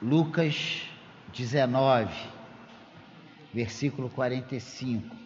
Lucas 0.00 0.88
19, 1.32 2.14
versículo 3.52 4.08
45. 4.08 5.16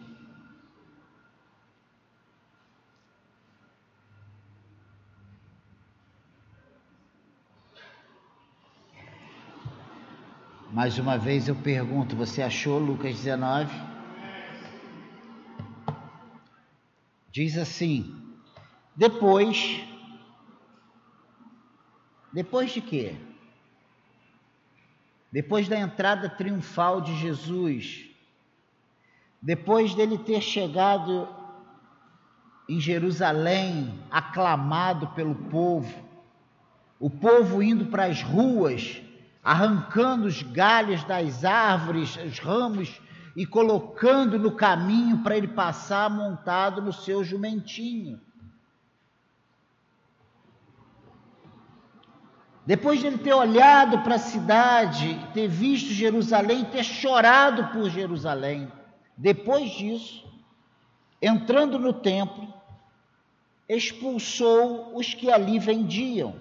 Mais 10.71 10.97
uma 10.97 11.19
vez 11.19 11.47
eu 11.47 11.55
pergunto: 11.55 12.15
você 12.15 12.41
achou 12.41 12.79
Lucas 12.79 13.15
19? 13.15 13.71
Diz 17.31 17.59
assim: 17.59 18.19
depois. 18.95 19.83
Depois 22.33 22.71
de 22.71 22.81
quê? 22.81 23.15
Depois 25.33 25.67
da 25.67 25.79
entrada 25.79 26.29
triunfal 26.29 27.01
de 27.01 27.15
Jesus, 27.17 28.05
depois 29.41 29.95
dele 29.95 30.19
ter 30.19 30.39
chegado 30.39 31.27
em 32.69 32.79
Jerusalém, 32.79 33.99
aclamado 34.11 35.07
pelo 35.15 35.33
povo, 35.33 35.91
o 36.99 37.09
povo 37.09 37.63
indo 37.63 37.87
para 37.87 38.05
as 38.05 38.21
ruas, 38.21 39.01
arrancando 39.43 40.27
os 40.27 40.43
galhos 40.43 41.03
das 41.03 41.43
árvores, 41.43 42.15
os 42.15 42.37
ramos, 42.37 43.01
e 43.35 43.43
colocando 43.43 44.37
no 44.37 44.51
caminho 44.51 45.23
para 45.23 45.35
ele 45.35 45.47
passar 45.47 46.11
montado 46.11 46.79
no 46.79 46.93
seu 46.93 47.23
jumentinho. 47.23 48.21
Depois 52.65 52.99
de 52.99 53.07
ele 53.07 53.17
ter 53.17 53.33
olhado 53.33 53.99
para 53.99 54.15
a 54.15 54.19
cidade, 54.19 55.19
ter 55.33 55.47
visto 55.47 55.91
Jerusalém, 55.91 56.63
ter 56.65 56.83
chorado 56.83 57.67
por 57.73 57.89
Jerusalém, 57.89 58.71
depois 59.17 59.69
disso, 59.71 60.23
entrando 61.21 61.77
no 61.77 61.91
templo, 61.91 62.53
expulsou 63.67 64.95
os 64.95 65.13
que 65.13 65.29
ali 65.29 65.59
vendiam, 65.59 66.35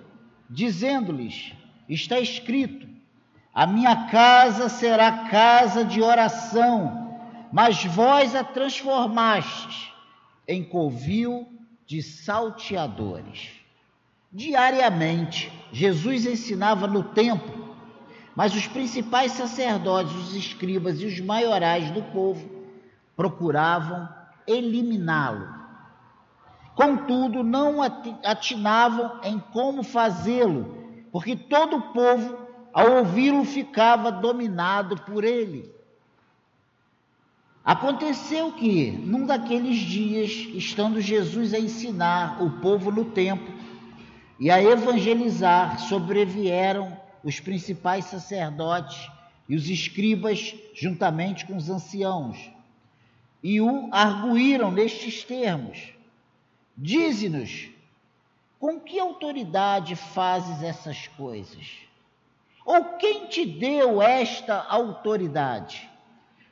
dizendo-lhes: 0.49 1.53
Está 1.89 2.21
escrito, 2.21 2.87
a 3.53 3.67
minha 3.67 4.07
casa 4.07 4.69
será 4.69 5.29
casa 5.29 5.85
de 5.85 6.01
oração, 6.01 7.19
mas 7.53 7.85
vós 7.85 8.35
a 8.35 8.45
transformastes 8.45 9.93
em 10.47 10.63
covil 10.65 11.49
de 11.85 12.03
salteadores. 12.03 13.51
Diariamente, 14.33 15.53
Jesus 15.73 16.27
ensinava 16.27 16.87
no 16.87 17.03
templo, 17.03 17.75
mas 18.37 18.55
os 18.55 18.67
principais 18.67 19.33
sacerdotes, 19.33 20.15
os 20.15 20.37
escribas 20.37 21.01
e 21.01 21.07
os 21.07 21.19
maiorais 21.21 21.91
do 21.91 22.03
povo 22.03 22.49
procuravam 23.17 24.09
eliminá-lo. 24.47 25.49
Contudo, 26.75 27.43
não 27.43 27.83
atinavam 27.83 29.21
em 29.23 29.39
como 29.39 29.83
fazê-lo, 29.83 30.77
porque 31.11 31.35
todo 31.35 31.77
o 31.77 31.83
povo 31.93 32.43
ao 32.73 32.99
ouvi-lo, 32.99 33.45
ficava 33.45 34.11
dominado 34.11 34.97
por 35.03 35.25
ele. 35.25 35.71
Aconteceu 37.65 38.53
que, 38.53 38.91
num 38.91 39.27
daqueles 39.27 39.77
dias, 39.77 40.31
estando 40.55 41.01
Jesus 41.01 41.55
a 41.55 41.59
ensinar 41.59 42.43
o 42.43 42.51
povo 42.61 42.91
no 42.91 43.05
templo 43.05 43.62
e 44.43 44.51
a 44.51 44.61
evangelizar, 44.61 45.79
sobrevieram 45.79 47.01
os 47.23 47.39
principais 47.39 48.07
sacerdotes 48.07 49.09
e 49.49 49.55
os 49.55 49.71
escribas, 49.71 50.57
juntamente 50.75 51.47
com 51.47 51.57
os 51.57 51.71
anciãos, 51.71 52.51
e 53.41 53.61
o 53.61 53.89
arguíram 53.93 54.73
nestes 54.73 55.23
termos: 55.23 55.93
Dize-nos, 56.77 57.69
com 58.59 58.81
que 58.81 58.99
autoridade 58.99 59.95
fazes 59.95 60.61
essas 60.61 61.07
coisas? 61.07 61.77
Ou 62.67 62.97
quem 62.97 63.29
te 63.29 63.47
deu 63.47 64.03
esta 64.03 64.61
autoridade? 64.69 65.89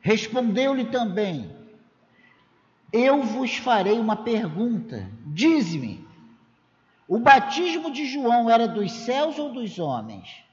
Respondeu-lhe 0.01 0.85
também: 0.85 1.51
Eu 2.93 3.25
vos 3.25 3.57
farei 3.57 3.99
uma 3.99 4.15
pergunta. 4.15 5.11
Dize-me: 5.27 6.09
o 7.11 7.19
batismo 7.19 7.91
de 7.91 8.07
João 8.07 8.49
era 8.49 8.69
dos 8.69 8.93
céus 8.93 9.37
ou 9.37 9.53
dos 9.53 9.81
homens? 9.81 10.45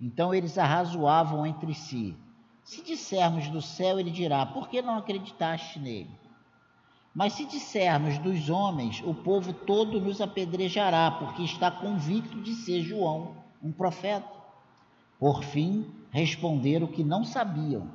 Então 0.00 0.32
eles 0.32 0.56
arrazoavam 0.56 1.44
entre 1.44 1.74
si. 1.74 2.16
Se 2.64 2.82
dissermos 2.82 3.48
do 3.50 3.60
céu, 3.60 4.00
ele 4.00 4.10
dirá: 4.10 4.46
Por 4.46 4.70
que 4.70 4.80
não 4.80 4.96
acreditaste 4.96 5.78
nele? 5.78 6.10
Mas 7.14 7.34
se 7.34 7.44
dissermos 7.44 8.16
dos 8.16 8.48
homens, 8.48 9.02
o 9.04 9.12
povo 9.12 9.52
todo 9.52 10.00
nos 10.00 10.22
apedrejará, 10.22 11.10
porque 11.10 11.42
está 11.42 11.70
convicto 11.70 12.40
de 12.40 12.54
ser 12.54 12.80
João 12.80 13.36
um 13.62 13.70
profeta. 13.70 14.26
Por 15.18 15.44
fim, 15.44 15.86
responderam 16.10 16.86
que 16.86 17.04
não 17.04 17.24
sabiam. 17.24 17.90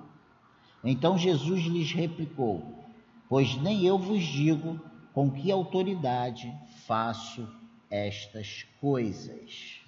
Então 0.83 1.17
Jesus 1.17 1.63
lhes 1.63 1.91
replicou: 1.91 2.85
Pois 3.27 3.57
nem 3.57 3.83
eu 3.83 3.97
vos 3.97 4.21
digo 4.21 4.79
com 5.11 5.31
que 5.31 5.51
autoridade 5.51 6.53
faço 6.85 7.62
estas 7.93 8.65
coisas. 8.81 9.79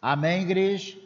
Amém, 0.00 0.40
igreja? 0.40 0.98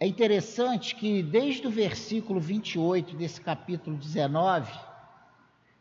É 0.00 0.06
interessante 0.06 0.94
que 0.94 1.22
desde 1.22 1.66
o 1.66 1.70
versículo 1.70 2.40
28 2.40 3.14
desse 3.14 3.42
capítulo 3.42 3.98
19, 3.98 4.72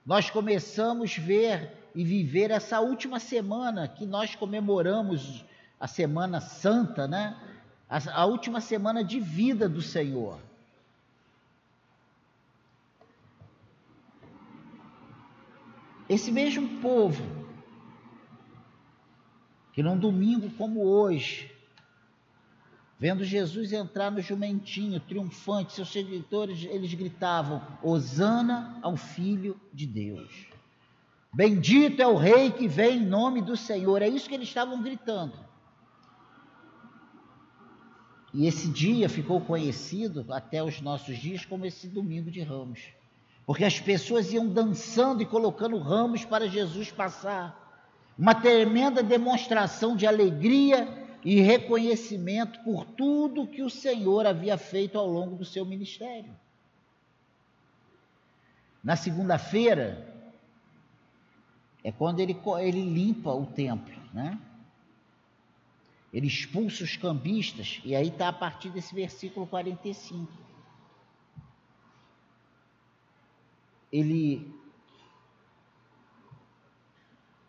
nós 0.06 0.30
começamos 0.30 1.16
a 1.18 1.22
ver 1.22 1.72
e 1.96 2.03
viver 2.03 2.52
essa 2.52 2.82
última 2.82 3.22
semana 3.22 3.88
que 3.88 4.06
nós 4.06 4.36
comemoramos 4.36 5.46
a 5.80 5.88
Semana 5.88 6.42
Santa, 6.42 7.08
né? 7.08 7.38
A, 7.90 8.22
a 8.22 8.26
última 8.26 8.59
semana 8.59 9.02
de 9.02 9.18
vida 9.18 9.70
do 9.70 9.82
Senhor. 9.82 10.40
Esse 16.09 16.31
mesmo 16.31 16.81
povo, 16.81 17.24
que 19.72 19.81
num 19.81 19.97
domingo 19.97 20.50
como 20.52 20.86
hoje, 20.86 21.52
vendo 23.00 23.24
Jesus 23.24 23.72
entrar 23.72 24.12
no 24.12 24.22
jumentinho 24.22 25.00
triunfante, 25.00 25.74
seus 25.74 25.90
seguidores, 25.90 26.64
eles 26.66 26.94
gritavam: 26.94 27.62
Hosana 27.81 28.78
ao 28.81 28.97
Filho 28.97 29.59
de 29.74 29.88
Deus. 29.88 30.47
Bendito 31.34 32.00
é 32.02 32.08
o 32.08 32.16
Rei 32.16 32.52
que 32.52 32.68
vem 32.68 32.97
em 32.97 33.06
nome 33.06 33.41
do 33.41 33.58
Senhor. 33.58 34.02
É 34.02 34.08
isso 34.08 34.30
que 34.30 34.35
eles 34.35 34.47
estavam 34.47 34.84
gritando. 34.84 35.34
E 38.34 38.46
esse 38.46 38.68
dia 38.68 39.08
ficou 39.08 39.41
conhecido 39.41 40.25
até 40.31 40.64
os 40.64 40.81
nossos 40.81 41.18
dias 41.18 41.46
como 41.46 41.66
esse 41.66 41.88
domingo 41.88 42.30
de 42.30 42.41
ramos. 42.41 42.81
Porque 43.46 43.66
as 43.66 43.80
pessoas 43.80 44.31
iam 44.31 44.48
dançando 44.48 45.22
e 45.22 45.26
colocando 45.26 45.78
ramos 45.78 46.24
para 46.24 46.48
Jesus 46.48 46.92
passar. 46.92 47.62
Uma 48.18 48.34
tremenda 48.36 49.04
demonstração 49.04 49.96
de 49.96 50.08
alegria 50.08 50.88
e 51.26 51.40
reconhecimento 51.40 52.59
por 52.64 52.86
tudo 52.86 53.48
que 53.48 53.64
o 53.64 53.70
Senhor 53.70 54.26
havia 54.26 54.58
feito 54.58 54.98
ao 54.98 55.08
longo 55.08 55.36
do 55.36 55.46
seu 55.46 55.66
ministério. 55.66 56.34
Na 58.84 58.96
segunda-feira, 58.96 60.14
é 61.84 61.92
quando 61.92 62.20
ele, 62.20 62.38
ele 62.62 62.82
limpa 62.82 63.32
o 63.32 63.46
templo, 63.46 63.94
né? 64.14 64.38
Ele 66.14 66.28
expulsa 66.28 66.84
os 66.84 66.96
cambistas, 66.96 67.82
e 67.84 67.96
aí 67.96 68.09
está 68.09 68.28
a 68.28 68.34
partir 68.34 68.70
desse 68.70 68.94
versículo 68.94 69.47
45. 69.47 70.42
Ele 73.93 74.51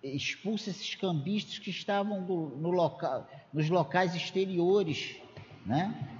expulsa 0.02 0.69
esses 0.69 0.94
cambistas 0.94 1.58
que 1.58 1.70
estavam 1.70 2.20
no 2.20 2.70
local, 2.70 3.26
nos 3.50 3.70
locais 3.70 4.14
exteriores, 4.14 5.17
né? 5.64 6.11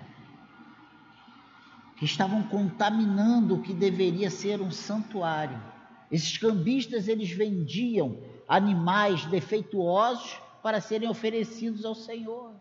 que 1.98 2.06
estavam 2.06 2.42
contaminando 2.44 3.56
o 3.56 3.62
que 3.62 3.74
deveria 3.74 4.30
ser 4.30 4.62
um 4.62 4.70
santuário. 4.70 5.62
Esses 6.10 6.38
cambistas 6.38 7.06
eles 7.06 7.30
vendiam 7.30 8.18
animais 8.48 9.26
defeituosos 9.26 10.40
para 10.62 10.80
serem 10.80 11.08
oferecidos 11.08 11.84
ao 11.84 11.94
Senhor. 11.94 12.54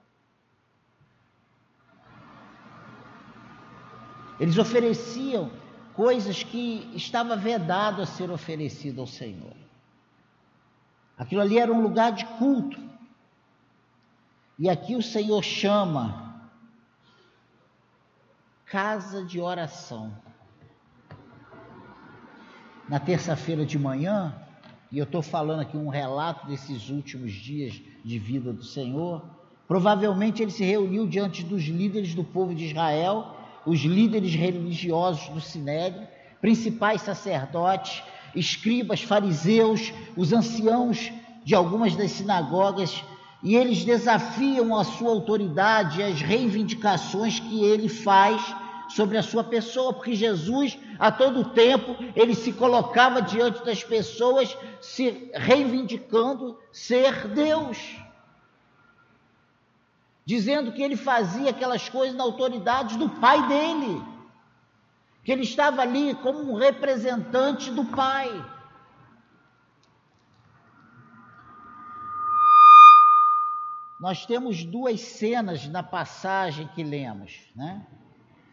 Eles 4.39 4.57
ofereciam 4.57 5.62
coisas 5.95 6.44
que 6.44 6.92
estava 6.95 7.36
vedado 7.36 8.01
a 8.01 8.06
ser 8.06 8.30
oferecido 8.30 9.01
ao 9.01 9.07
Senhor. 9.07 9.56
Aquilo 11.18 11.42
ali 11.42 11.57
era 11.57 11.72
um 11.72 11.81
lugar 11.81 12.12
de 12.12 12.25
culto. 12.25 12.81
E 14.57 14.69
aqui 14.69 14.95
o 14.95 15.01
Senhor 15.01 15.42
chama 15.44 16.34
casa 18.66 19.24
de 19.24 19.40
oração. 19.40 20.12
Na 22.89 23.00
terça-feira 23.00 23.66
de 23.66 23.78
manhã, 23.78 24.36
e 24.92 24.98
eu 24.98 25.06
estou 25.06 25.22
falando 25.22 25.62
aqui 25.62 25.78
um 25.78 25.89
relato 25.89 26.46
desses 26.48 26.89
últimos 26.89 27.31
dias 27.31 27.80
de 28.04 28.19
vida 28.19 28.51
do 28.51 28.63
Senhor, 28.63 29.24
provavelmente 29.68 30.42
ele 30.42 30.51
se 30.51 30.63
reuniu 30.63 31.07
diante 31.07 31.44
dos 31.44 31.63
líderes 31.63 32.13
do 32.13 32.24
povo 32.24 32.54
de 32.54 32.66
Israel, 32.66 33.36
os 33.65 33.80
líderes 33.81 34.33
religiosos 34.33 35.30
do 35.30 35.42
Sinédrio, 35.42 36.07
principais 36.42 37.01
sacerdotes, 37.01 38.04
escribas, 38.36 39.01
fariseus, 39.01 39.94
os 40.15 40.33
anciãos 40.33 41.12
de 41.44 41.56
algumas 41.56 41.95
das 41.95 42.12
sinagogas, 42.12 43.04
e 43.42 43.56
eles 43.56 43.83
desafiam 43.83 44.77
a 44.77 44.83
sua 44.83 45.10
autoridade, 45.10 46.01
as 46.01 46.21
reivindicações 46.21 47.39
que 47.39 47.63
ele 47.63 47.89
faz 47.89 48.42
sobre 48.89 49.18
a 49.18 49.24
sua 49.24 49.44
pessoa, 49.44 49.92
porque 49.94 50.15
Jesus, 50.15 50.77
a 51.00 51.12
todo 51.12 51.50
tempo, 51.50 51.95
ele 52.15 52.36
se 52.36 52.54
colocava 52.54 53.21
diante 53.21 53.63
das 53.65 53.83
pessoas, 53.83 54.56
se 54.80 55.30
reivindicando 55.33 56.57
ser 56.71 57.27
Deus, 57.30 57.77
dizendo 60.25 60.72
que 60.72 60.81
ele 60.81 60.96
fazia 60.96 61.50
aquelas 61.50 61.90
coisas 61.90 62.16
na 62.16 62.24
autoridade 62.24 62.98
do 62.98 63.10
Pai 63.10 63.48
dele 63.48 64.14
que 65.24 65.31
ele 65.31 65.44
estava 65.44 65.81
ali 65.81 66.14
como 66.16 66.52
um 66.52 66.56
representante 66.56 67.72
do 67.72 67.86
Pai. 67.86 68.30
Nós 74.00 74.25
temos 74.25 74.66
duas 74.66 75.00
cenas 75.00 75.66
na 75.70 75.81
passagem 75.81 76.68
que 76.75 76.84
lemos, 76.84 77.40
né? 77.56 77.88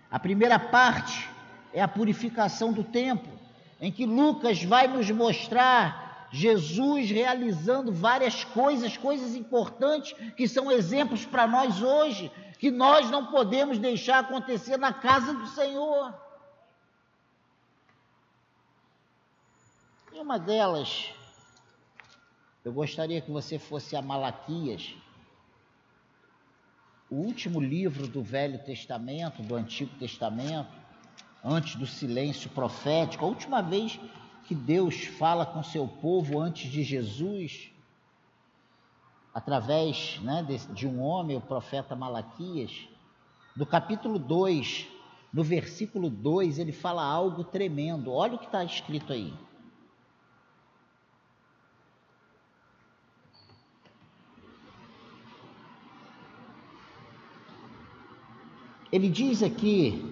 A 0.08 0.18
primeira 0.18 0.60
parte 0.60 1.28
é 1.72 1.82
a 1.82 1.88
purificação 1.88 2.72
do 2.72 2.84
templo, 2.84 3.32
em 3.80 3.90
que 3.90 4.06
Lucas 4.06 4.62
vai 4.62 4.86
nos 4.86 5.10
mostrar 5.10 6.09
Jesus 6.30 7.10
realizando 7.10 7.92
várias 7.92 8.44
coisas, 8.44 8.96
coisas 8.96 9.34
importantes 9.34 10.12
que 10.36 10.46
são 10.46 10.70
exemplos 10.70 11.26
para 11.26 11.46
nós 11.46 11.82
hoje, 11.82 12.30
que 12.58 12.70
nós 12.70 13.10
não 13.10 13.26
podemos 13.26 13.78
deixar 13.78 14.20
acontecer 14.20 14.76
na 14.76 14.92
casa 14.92 15.34
do 15.34 15.46
Senhor. 15.46 16.14
uma 20.20 20.38
delas, 20.38 21.10
eu 22.64 22.72
gostaria 22.72 23.20
que 23.20 23.30
você 23.30 23.58
fosse 23.58 23.96
a 23.96 24.02
Malaquias, 24.02 24.94
o 27.10 27.16
último 27.16 27.58
livro 27.60 28.06
do 28.06 28.22
Velho 28.22 28.58
Testamento, 28.62 29.42
do 29.42 29.56
Antigo 29.56 29.98
Testamento, 29.98 30.70
antes 31.42 31.74
do 31.74 31.86
silêncio 31.86 32.50
profético, 32.50 33.24
a 33.24 33.28
última 33.28 33.62
vez 33.62 33.98
que 34.50 34.54
Deus 34.56 35.04
fala 35.04 35.46
com 35.46 35.62
seu 35.62 35.86
povo 35.86 36.40
antes 36.40 36.72
de 36.72 36.82
Jesus, 36.82 37.70
através 39.32 40.18
né, 40.24 40.42
de, 40.42 40.58
de 40.74 40.88
um 40.88 41.00
homem, 41.00 41.36
o 41.36 41.40
profeta 41.40 41.94
Malaquias, 41.94 42.88
no 43.56 43.64
capítulo 43.64 44.18
2, 44.18 44.88
no 45.32 45.44
versículo 45.44 46.10
2, 46.10 46.58
ele 46.58 46.72
fala 46.72 47.04
algo 47.04 47.44
tremendo. 47.44 48.12
Olha 48.12 48.34
o 48.34 48.38
que 48.40 48.46
está 48.46 48.64
escrito 48.64 49.12
aí. 49.12 49.32
ele 58.90 59.08
diz 59.08 59.44
aqui: 59.44 60.02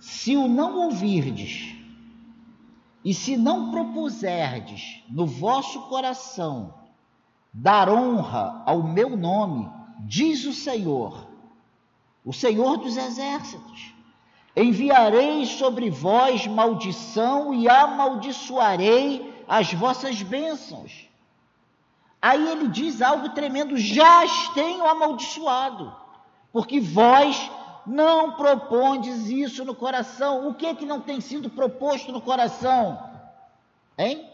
se 0.00 0.36
o 0.36 0.48
não 0.48 0.86
ouvirdes, 0.86 1.77
e 3.04 3.14
se 3.14 3.36
não 3.36 3.70
propuserdes 3.70 5.02
no 5.08 5.26
vosso 5.26 5.82
coração 5.82 6.74
dar 7.52 7.88
honra 7.88 8.62
ao 8.66 8.82
meu 8.82 9.16
nome, 9.16 9.70
diz 10.00 10.44
o 10.44 10.52
Senhor, 10.52 11.26
o 12.24 12.32
Senhor 12.32 12.76
dos 12.76 12.96
exércitos, 12.96 13.94
enviarei 14.56 15.46
sobre 15.46 15.90
vós 15.90 16.46
maldição 16.46 17.54
e 17.54 17.68
amaldiçoarei 17.68 19.44
as 19.48 19.72
vossas 19.72 20.22
bênçãos. 20.22 21.08
Aí 22.20 22.48
ele 22.48 22.68
diz 22.68 23.00
algo 23.00 23.30
tremendo: 23.30 23.76
já 23.76 24.24
as 24.24 24.48
tenho 24.48 24.86
amaldiçoado 24.86 25.94
porque 26.52 26.80
vós 26.80 27.50
não 27.88 28.36
propondes 28.36 29.26
isso 29.26 29.64
no 29.64 29.74
coração. 29.74 30.46
O 30.48 30.54
que 30.54 30.66
é 30.66 30.74
que 30.74 30.84
não 30.84 31.00
tem 31.00 31.20
sido 31.20 31.48
proposto 31.48 32.12
no 32.12 32.20
coração? 32.20 33.02
Hein? 33.96 34.30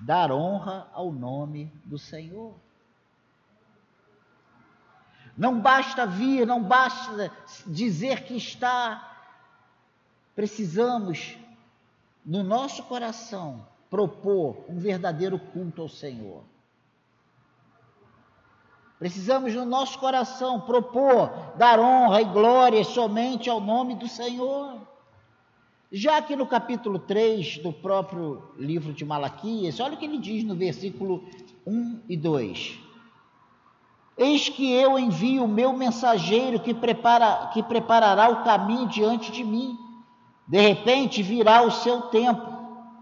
Dar 0.00 0.30
honra 0.30 0.88
ao 0.92 1.10
nome 1.10 1.72
do 1.84 1.98
Senhor. 1.98 2.54
Não 5.36 5.60
basta 5.60 6.06
vir, 6.06 6.46
não 6.46 6.62
basta 6.62 7.32
dizer 7.66 8.22
que 8.22 8.36
está. 8.36 9.10
Precisamos, 10.36 11.36
no 12.24 12.44
nosso 12.44 12.84
coração, 12.84 13.66
propor 13.90 14.64
um 14.68 14.78
verdadeiro 14.78 15.38
culto 15.38 15.82
ao 15.82 15.88
Senhor. 15.88 16.44
Precisamos 19.04 19.54
no 19.54 19.66
nosso 19.66 19.98
coração 19.98 20.62
propor 20.62 21.30
dar 21.58 21.78
honra 21.78 22.22
e 22.22 22.24
glória 22.24 22.82
somente 22.82 23.50
ao 23.50 23.60
nome 23.60 23.94
do 23.94 24.08
Senhor. 24.08 24.80
Já 25.92 26.22
que 26.22 26.34
no 26.34 26.46
capítulo 26.46 26.98
3 26.98 27.58
do 27.58 27.70
próprio 27.70 28.42
livro 28.56 28.94
de 28.94 29.04
Malaquias, 29.04 29.78
olha 29.78 29.92
o 29.92 29.98
que 29.98 30.06
ele 30.06 30.16
diz 30.16 30.42
no 30.42 30.54
versículo 30.54 31.22
1 31.66 32.00
e 32.08 32.16
2. 32.16 32.78
Eis 34.16 34.48
que 34.48 34.72
eu 34.72 34.98
envio 34.98 35.44
o 35.44 35.48
meu 35.48 35.74
mensageiro 35.74 36.58
que, 36.58 36.72
prepara, 36.72 37.50
que 37.52 37.62
preparará 37.62 38.30
o 38.30 38.42
caminho 38.42 38.88
diante 38.88 39.30
de 39.30 39.44
mim. 39.44 39.76
De 40.48 40.58
repente 40.58 41.22
virá 41.22 41.60
o 41.60 41.70
seu 41.70 42.00
tempo, 42.04 42.50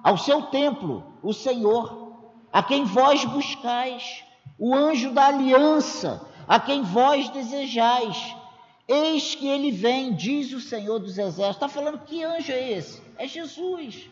ao 0.03 0.19
seu 0.19 0.43
templo, 0.47 1.05
o 1.23 1.33
Senhor, 1.33 2.17
a 2.53 2.61
quem 2.61 2.83
vós 2.83 3.25
buscais 3.25 4.25
o 4.65 4.77
anjo 4.77 5.13
da 5.13 5.27
aliança, 5.27 6.25
a 6.47 6.61
quem 6.61 6.85
vós 6.85 7.29
desejais. 7.31 8.17
Eis 8.87 9.35
que 9.35 9.49
ele 9.49 9.73
vem, 9.73 10.15
diz 10.15 10.53
o 10.53 10.61
Senhor 10.61 11.01
dos 11.01 11.19
Exércitos. 11.19 11.57
Está 11.57 11.69
falando 11.69 12.05
que 12.05 12.23
anjo 12.23 12.53
é 12.53 12.71
esse? 12.71 13.03
É 13.19 13.27
Jesus. 13.27 14.09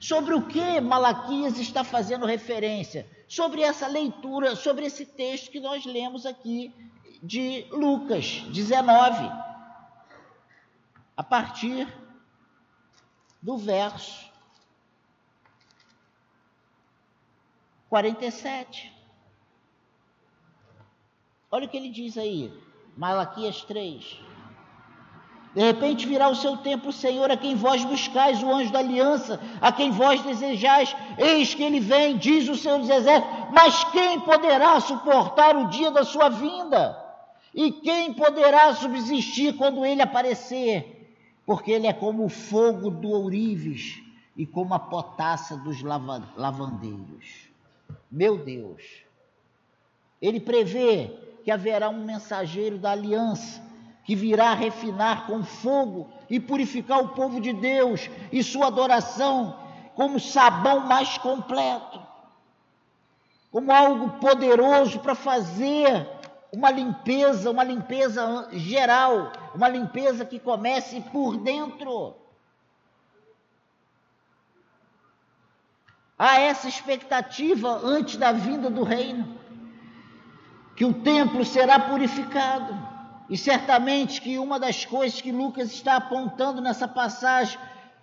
Sobre 0.00 0.32
o 0.32 0.46
que 0.46 0.80
Malaquias 0.80 1.58
está 1.58 1.84
fazendo 1.84 2.24
referência? 2.24 3.06
Sobre 3.28 3.60
essa 3.60 3.86
leitura, 3.86 4.56
sobre 4.56 4.86
esse 4.86 5.04
texto 5.04 5.50
que 5.50 5.60
nós 5.60 5.84
lemos 5.84 6.24
aqui 6.24 6.74
de 7.22 7.66
Lucas 7.70 8.44
19, 8.48 9.30
a 11.14 11.22
partir 11.22 11.86
do 13.42 13.58
verso 13.58 14.32
47. 17.90 19.01
Olha 21.54 21.66
o 21.66 21.68
que 21.68 21.76
ele 21.76 21.90
diz 21.90 22.16
aí, 22.16 22.50
Malaquias 22.96 23.60
3. 23.60 24.20
De 25.54 25.60
repente 25.60 26.06
virá 26.06 26.30
o 26.30 26.34
seu 26.34 26.56
tempo, 26.56 26.88
o 26.88 26.92
Senhor, 26.94 27.30
a 27.30 27.36
quem 27.36 27.54
vós 27.54 27.84
buscais, 27.84 28.42
o 28.42 28.50
anjo 28.50 28.72
da 28.72 28.78
aliança, 28.78 29.38
a 29.60 29.70
quem 29.70 29.90
vós 29.90 30.22
desejais, 30.22 30.96
eis 31.18 31.52
que 31.52 31.62
ele 31.62 31.78
vem, 31.78 32.16
diz 32.16 32.48
o 32.48 32.56
Senhor 32.56 32.78
dos 32.78 32.88
Exércitos, 32.88 33.36
mas 33.52 33.84
quem 33.84 34.18
poderá 34.20 34.80
suportar 34.80 35.54
o 35.54 35.68
dia 35.68 35.90
da 35.90 36.04
sua 36.04 36.30
vinda? 36.30 36.98
E 37.54 37.70
quem 37.70 38.14
poderá 38.14 38.74
subsistir 38.74 39.54
quando 39.58 39.84
ele 39.84 40.00
aparecer? 40.00 41.14
Porque 41.44 41.70
ele 41.70 41.86
é 41.86 41.92
como 41.92 42.24
o 42.24 42.30
fogo 42.30 42.88
do 42.88 43.10
ourives 43.10 44.02
e 44.34 44.46
como 44.46 44.72
a 44.72 44.78
potassa 44.78 45.54
dos 45.58 45.82
lavandeiros. 45.82 47.50
Meu 48.10 48.38
Deus! 48.38 48.82
Ele 50.18 50.40
prevê 50.40 51.31
que 51.44 51.50
haverá 51.50 51.88
um 51.88 52.04
mensageiro 52.04 52.78
da 52.78 52.92
aliança 52.92 53.62
que 54.04 54.16
virá 54.16 54.52
refinar 54.54 55.26
com 55.26 55.42
fogo 55.44 56.10
e 56.28 56.40
purificar 56.40 57.00
o 57.00 57.08
povo 57.08 57.40
de 57.40 57.52
Deus 57.52 58.10
e 58.32 58.42
sua 58.42 58.66
adoração 58.66 59.58
como 59.94 60.18
sabão 60.18 60.80
mais 60.80 61.18
completo, 61.18 62.00
como 63.50 63.70
algo 63.70 64.18
poderoso 64.18 64.98
para 65.00 65.14
fazer 65.14 66.08
uma 66.50 66.70
limpeza, 66.70 67.50
uma 67.50 67.62
limpeza 67.62 68.48
geral, 68.52 69.32
uma 69.54 69.68
limpeza 69.68 70.24
que 70.24 70.38
comece 70.38 71.00
por 71.12 71.36
dentro. 71.36 72.16
Há 76.18 76.40
essa 76.40 76.68
expectativa 76.68 77.80
antes 77.82 78.16
da 78.16 78.32
vinda 78.32 78.70
do 78.70 78.82
reino, 78.82 79.38
que 80.74 80.84
o 80.84 80.94
templo 80.94 81.44
será 81.44 81.78
purificado. 81.78 82.90
E 83.28 83.36
certamente 83.36 84.20
que 84.20 84.38
uma 84.38 84.58
das 84.58 84.84
coisas 84.84 85.20
que 85.20 85.32
Lucas 85.32 85.70
está 85.70 85.96
apontando 85.96 86.60
nessa 86.60 86.86
passagem 86.86 87.58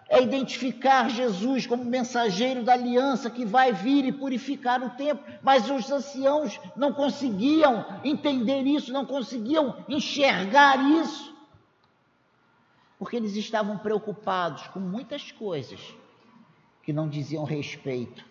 é 0.07 0.23
identificar 0.23 1.07
Jesus 1.07 1.67
como 1.67 1.85
mensageiro 1.85 2.63
da 2.63 2.73
aliança 2.73 3.29
que 3.29 3.45
vai 3.45 3.71
vir 3.71 4.05
e 4.05 4.11
purificar 4.11 4.81
o 4.81 4.89
templo. 4.89 5.23
Mas 5.43 5.69
os 5.69 5.89
anciãos 5.91 6.59
não 6.75 6.91
conseguiam 6.91 7.85
entender 8.03 8.63
isso, 8.63 8.91
não 8.91 9.05
conseguiam 9.05 9.85
enxergar 9.87 10.83
isso, 10.83 11.35
porque 12.97 13.15
eles 13.15 13.35
estavam 13.35 13.77
preocupados 13.77 14.67
com 14.69 14.79
muitas 14.79 15.31
coisas 15.31 15.79
que 16.81 16.91
não 16.91 17.07
diziam 17.07 17.43
respeito 17.43 18.25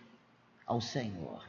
ao 0.66 0.80
Senhor. 0.80 1.47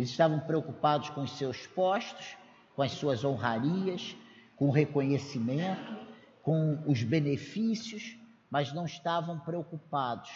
Eles 0.00 0.08
estavam 0.08 0.40
preocupados 0.40 1.10
com 1.10 1.20
os 1.20 1.32
seus 1.32 1.66
postos, 1.66 2.34
com 2.74 2.80
as 2.80 2.92
suas 2.92 3.22
honrarias, 3.22 4.16
com 4.56 4.68
o 4.68 4.70
reconhecimento, 4.70 5.94
com 6.42 6.82
os 6.86 7.02
benefícios, 7.02 8.16
mas 8.50 8.72
não 8.72 8.86
estavam 8.86 9.38
preocupados 9.38 10.30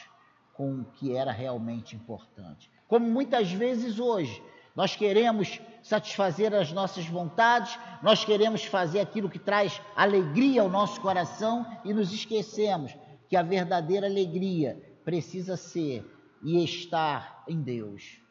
com 0.52 0.80
o 0.80 0.85
que 0.85 1.16
era 1.16 1.33
realmente 1.33 1.97
importante. 1.97 2.71
Como 2.87 3.06
muitas 3.11 3.50
vezes 3.52 3.99
hoje, 3.99 4.42
nós 4.76 4.97
queremos 4.97 5.59
satisfazer 5.83 6.52
as 6.52 6.71
nossas 6.71 7.06
vontades, 7.06 7.78
nós 8.02 8.23
queremos 8.23 8.66
fazer 8.66 9.00
aquilo 9.00 9.30
que 9.30 9.38
traz 9.38 9.80
alegria 9.97 10.61
ao 10.61 10.68
nosso 10.68 11.00
coração 11.00 11.66
e 11.83 11.94
nos 11.94 12.12
esquecemos 12.12 12.94
que 13.30 13.35
a 13.35 13.42
verdadeira 13.42 14.06
alegria 14.06 14.78
precisa 15.02 15.56
ser 15.56 16.04
e 16.42 16.62
estar 16.62 17.42
em 17.49 17.62
Deus, 17.62 18.23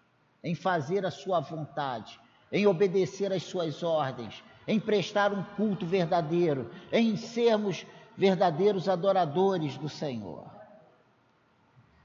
em 0.44 0.54
fazer 0.54 1.06
a 1.06 1.12
sua 1.12 1.40
vontade, 1.40 2.20
em 2.52 2.68
obedecer 2.68 3.32
às 3.32 3.44
suas 3.44 3.82
ordens, 3.82 4.44
em 4.68 4.80
prestar 4.80 5.32
um 5.32 5.44
culto 5.56 5.86
verdadeiro, 5.86 6.70
em 6.92 7.16
sermos 7.16 7.86
verdadeiros 8.18 8.90
adoradores 8.90 9.78
do 9.78 9.90
Senhor. 9.90 10.46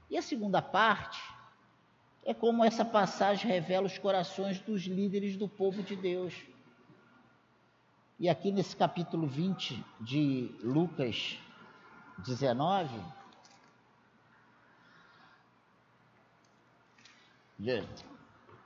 E 0.09 0.17
a 0.17 0.21
segunda 0.21 0.61
parte 0.61 1.21
é 2.25 2.33
como 2.33 2.63
essa 2.63 2.83
passagem 2.83 3.49
revela 3.49 3.85
os 3.85 3.97
corações 3.97 4.59
dos 4.59 4.83
líderes 4.83 5.35
do 5.35 5.47
povo 5.47 5.83
de 5.83 5.95
Deus. 5.95 6.33
E 8.19 8.27
aqui 8.27 8.51
nesse 8.51 8.75
capítulo 8.75 9.27
20 9.27 9.83
de 10.01 10.51
Lucas 10.63 11.37
19, 12.17 12.99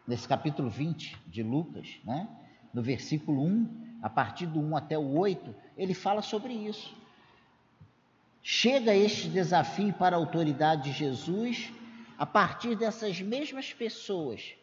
nesse 0.07 0.27
capítulo 0.27 0.69
20 0.69 1.17
de 1.27 1.43
Lucas, 1.43 1.87
né? 2.03 2.27
no 2.73 2.81
versículo 2.81 3.43
1, 3.43 3.99
a 4.01 4.09
partir 4.09 4.45
do 4.45 4.59
1 4.59 4.75
até 4.75 4.97
o 4.97 5.17
8, 5.17 5.55
ele 5.77 5.93
fala 5.93 6.21
sobre 6.21 6.53
isso. 6.53 6.93
Chega 8.41 8.93
este 8.93 9.29
desafio 9.29 9.93
para 9.93 10.15
a 10.15 10.19
autoridade 10.19 10.91
de 10.91 10.97
Jesus 10.97 11.71
a 12.17 12.25
partir 12.25 12.75
dessas 12.75 13.21
mesmas 13.21 13.71
pessoas 13.73 14.53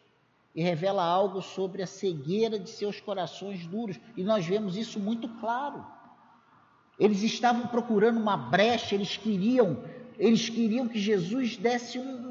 e 0.53 0.61
revela 0.61 1.03
algo 1.03 1.41
sobre 1.41 1.81
a 1.81 1.87
cegueira 1.87 2.59
de 2.59 2.69
seus 2.69 2.99
corações 2.99 3.65
duros, 3.65 3.99
e 4.17 4.23
nós 4.23 4.45
vemos 4.45 4.75
isso 4.75 4.99
muito 4.99 5.27
claro. 5.39 5.85
Eles 6.99 7.23
estavam 7.23 7.67
procurando 7.67 8.19
uma 8.19 8.37
brecha, 8.37 8.93
eles 8.93 9.17
queriam, 9.17 9.83
eles 10.19 10.49
queriam 10.49 10.87
que 10.87 10.99
Jesus 10.99 11.57
desse 11.57 11.97
um, 11.97 12.30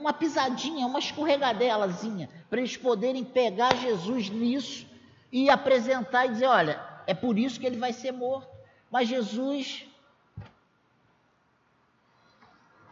uma 0.00 0.12
pisadinha, 0.12 0.86
uma 0.86 0.98
escorregadelazinha, 0.98 2.28
para 2.48 2.58
eles 2.58 2.76
poderem 2.76 3.22
pegar 3.22 3.76
Jesus 3.76 4.30
nisso 4.30 4.86
e 5.30 5.50
apresentar 5.50 6.26
e 6.26 6.30
dizer: 6.30 6.46
olha, 6.46 6.82
é 7.06 7.14
por 7.14 7.38
isso 7.38 7.60
que 7.60 7.66
ele 7.66 7.78
vai 7.78 7.92
ser 7.92 8.12
morto. 8.12 8.50
Mas 8.90 9.08
Jesus, 9.08 9.86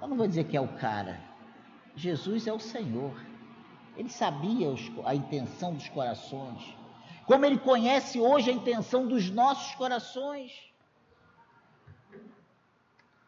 eu 0.00 0.06
não 0.06 0.16
vou 0.16 0.28
dizer 0.28 0.44
que 0.44 0.56
é 0.56 0.60
o 0.60 0.68
cara, 0.68 1.18
Jesus 1.96 2.46
é 2.46 2.52
o 2.52 2.60
Senhor. 2.60 3.14
Ele 3.96 4.10
sabia 4.10 4.68
os, 4.68 4.80
a 5.04 5.14
intenção 5.14 5.74
dos 5.74 5.88
corações, 5.88 6.76
como 7.26 7.44
ele 7.44 7.58
conhece 7.58 8.20
hoje 8.20 8.50
a 8.50 8.52
intenção 8.52 9.08
dos 9.08 9.28
nossos 9.28 9.74
corações. 9.74 10.67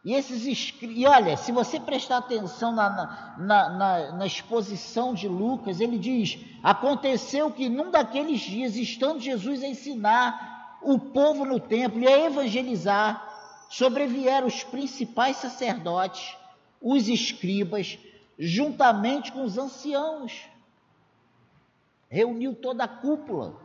E 0.03 0.13
esses 0.13 0.73
e 0.81 1.05
olha, 1.05 1.37
se 1.37 1.51
você 1.51 1.79
prestar 1.79 2.17
atenção 2.17 2.71
na, 2.71 2.89
na, 3.37 3.69
na, 3.69 4.11
na, 4.13 4.25
exposição 4.25 5.13
de 5.13 5.27
Lucas, 5.27 5.79
ele 5.79 5.99
diz: 5.99 6.39
aconteceu 6.63 7.51
que 7.51 7.69
num 7.69 7.91
daqueles 7.91 8.41
dias, 8.41 8.75
estando 8.75 9.19
Jesus 9.19 9.61
a 9.61 9.67
ensinar 9.67 10.79
o 10.81 10.97
povo 10.97 11.45
no 11.45 11.59
templo 11.59 11.99
e 11.99 12.07
a 12.07 12.25
evangelizar, 12.25 13.27
sobrevieram 13.69 14.47
os 14.47 14.63
principais 14.63 15.37
sacerdotes, 15.37 16.35
os 16.81 17.07
escribas, 17.07 17.99
juntamente 18.39 19.31
com 19.31 19.43
os 19.43 19.55
anciãos. 19.55 20.49
Reuniu 22.09 22.55
toda 22.55 22.85
a 22.85 22.87
cúpula, 22.87 23.55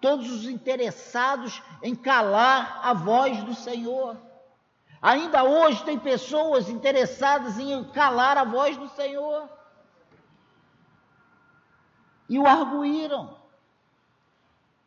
todos 0.00 0.30
os 0.30 0.48
interessados 0.48 1.60
em 1.82 1.96
calar 1.96 2.80
a 2.84 2.94
voz 2.94 3.42
do 3.42 3.54
Senhor. 3.56 4.16
Ainda 5.04 5.44
hoje 5.44 5.84
tem 5.84 5.98
pessoas 5.98 6.70
interessadas 6.70 7.58
em 7.58 7.84
calar 7.92 8.38
a 8.38 8.44
voz 8.44 8.74
do 8.74 8.88
Senhor. 8.88 9.46
E 12.26 12.38
o 12.38 12.46
arguíram. 12.46 13.36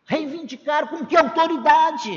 Reivindicaram 0.05 0.87
com 0.87 1.05
que 1.05 1.15
autoridade? 1.15 2.11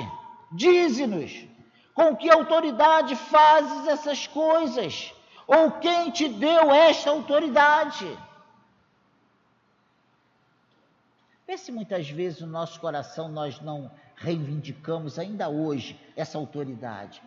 Dize-nos, 0.51 1.47
com 1.93 2.17
que 2.17 2.31
autoridade 2.31 3.15
fazes 3.17 3.87
essas 3.87 4.27
coisas? 4.27 5.13
Ou 5.47 5.73
quem 5.73 6.11
te 6.11 6.27
deu 6.27 6.73
esta 6.73 7.11
autoridade? 7.11 8.19
Vê 11.47 11.59
se 11.59 11.71
muitas 11.71 12.09
vezes 12.09 12.41
no 12.41 12.47
nosso 12.47 12.81
coração 12.81 13.29
nós 13.29 13.61
não 13.61 13.91
reivindicamos 14.17 15.19
ainda 15.19 15.51
hoje 15.51 16.01
essa 16.17 16.39
autoridade. 16.39 17.21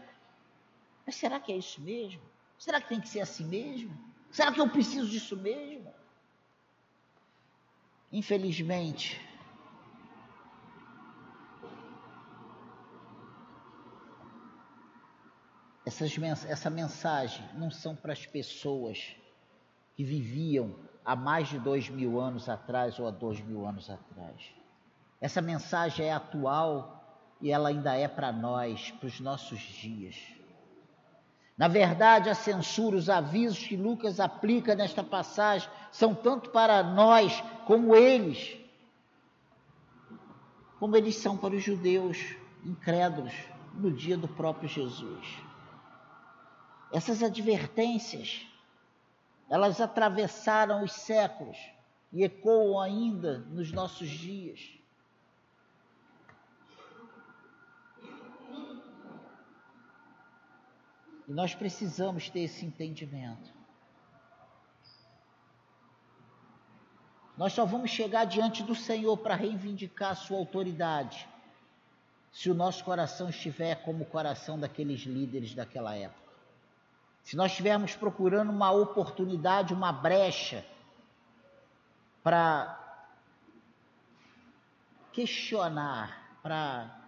Mas 1.05 1.15
será 1.15 1.39
que 1.39 1.51
é 1.51 1.57
isso 1.57 1.81
mesmo? 1.81 2.21
Será 2.57 2.79
que 2.79 2.87
tem 2.87 3.01
que 3.01 3.09
ser 3.09 3.19
assim 3.19 3.45
mesmo? 3.45 3.97
Será 4.31 4.51
que 4.51 4.59
eu 4.59 4.69
preciso 4.69 5.07
disso 5.09 5.35
mesmo? 5.35 5.93
Infelizmente, 8.11 9.19
essas, 15.85 16.15
essa 16.45 16.69
mensagem 16.69 17.43
não 17.55 17.69
são 17.69 17.95
para 17.95 18.13
as 18.13 18.25
pessoas 18.25 19.15
que 19.95 20.03
viviam 20.03 20.75
há 21.03 21.15
mais 21.15 21.49
de 21.49 21.59
dois 21.59 21.89
mil 21.89 22.19
anos 22.19 22.47
atrás 22.47 22.97
ou 22.99 23.07
há 23.07 23.11
dois 23.11 23.41
mil 23.41 23.65
anos 23.65 23.89
atrás. 23.89 24.53
Essa 25.19 25.41
mensagem 25.41 26.07
é 26.07 26.13
atual 26.13 27.03
e 27.41 27.51
ela 27.51 27.69
ainda 27.69 27.95
é 27.95 28.07
para 28.07 28.31
nós, 28.31 28.91
para 28.91 29.07
os 29.07 29.19
nossos 29.19 29.59
dias. 29.59 30.42
Na 31.57 31.67
verdade, 31.67 32.29
a 32.29 32.35
censura, 32.35 32.97
os 32.97 33.09
avisos 33.09 33.59
que 33.59 33.77
Lucas 33.77 34.19
aplica 34.19 34.75
nesta 34.75 35.03
passagem 35.03 35.69
são 35.91 36.15
tanto 36.15 36.49
para 36.49 36.81
nós 36.81 37.43
como 37.65 37.95
eles, 37.95 38.57
como 40.79 40.97
eles 40.97 41.15
são 41.15 41.37
para 41.37 41.55
os 41.55 41.63
judeus 41.63 42.17
incrédulos 42.65 43.33
no 43.73 43.91
dia 43.91 44.17
do 44.17 44.27
próprio 44.27 44.67
Jesus. 44.67 45.27
Essas 46.91 47.21
advertências, 47.21 48.45
elas 49.49 49.79
atravessaram 49.79 50.83
os 50.83 50.91
séculos 50.93 51.57
e 52.11 52.23
ecoam 52.23 52.79
ainda 52.79 53.39
nos 53.49 53.71
nossos 53.71 54.09
dias. 54.09 54.82
E 61.27 61.33
nós 61.33 61.55
precisamos 61.55 62.29
ter 62.29 62.41
esse 62.41 62.65
entendimento. 62.65 63.51
Nós 67.37 67.53
só 67.53 67.65
vamos 67.65 67.89
chegar 67.89 68.25
diante 68.25 68.61
do 68.61 68.75
Senhor 68.75 69.17
para 69.17 69.35
reivindicar 69.35 70.11
a 70.11 70.15
sua 70.15 70.37
autoridade, 70.37 71.27
se 72.31 72.49
o 72.49 72.53
nosso 72.53 72.83
coração 72.83 73.29
estiver 73.29 73.75
como 73.83 74.03
o 74.03 74.07
coração 74.07 74.59
daqueles 74.59 75.01
líderes 75.01 75.55
daquela 75.55 75.95
época. 75.95 76.21
Se 77.23 77.35
nós 77.35 77.51
estivermos 77.51 77.95
procurando 77.95 78.51
uma 78.51 78.71
oportunidade, 78.71 79.73
uma 79.73 79.91
brecha 79.91 80.65
para 82.21 82.79
questionar, 85.11 86.37
para 86.41 87.02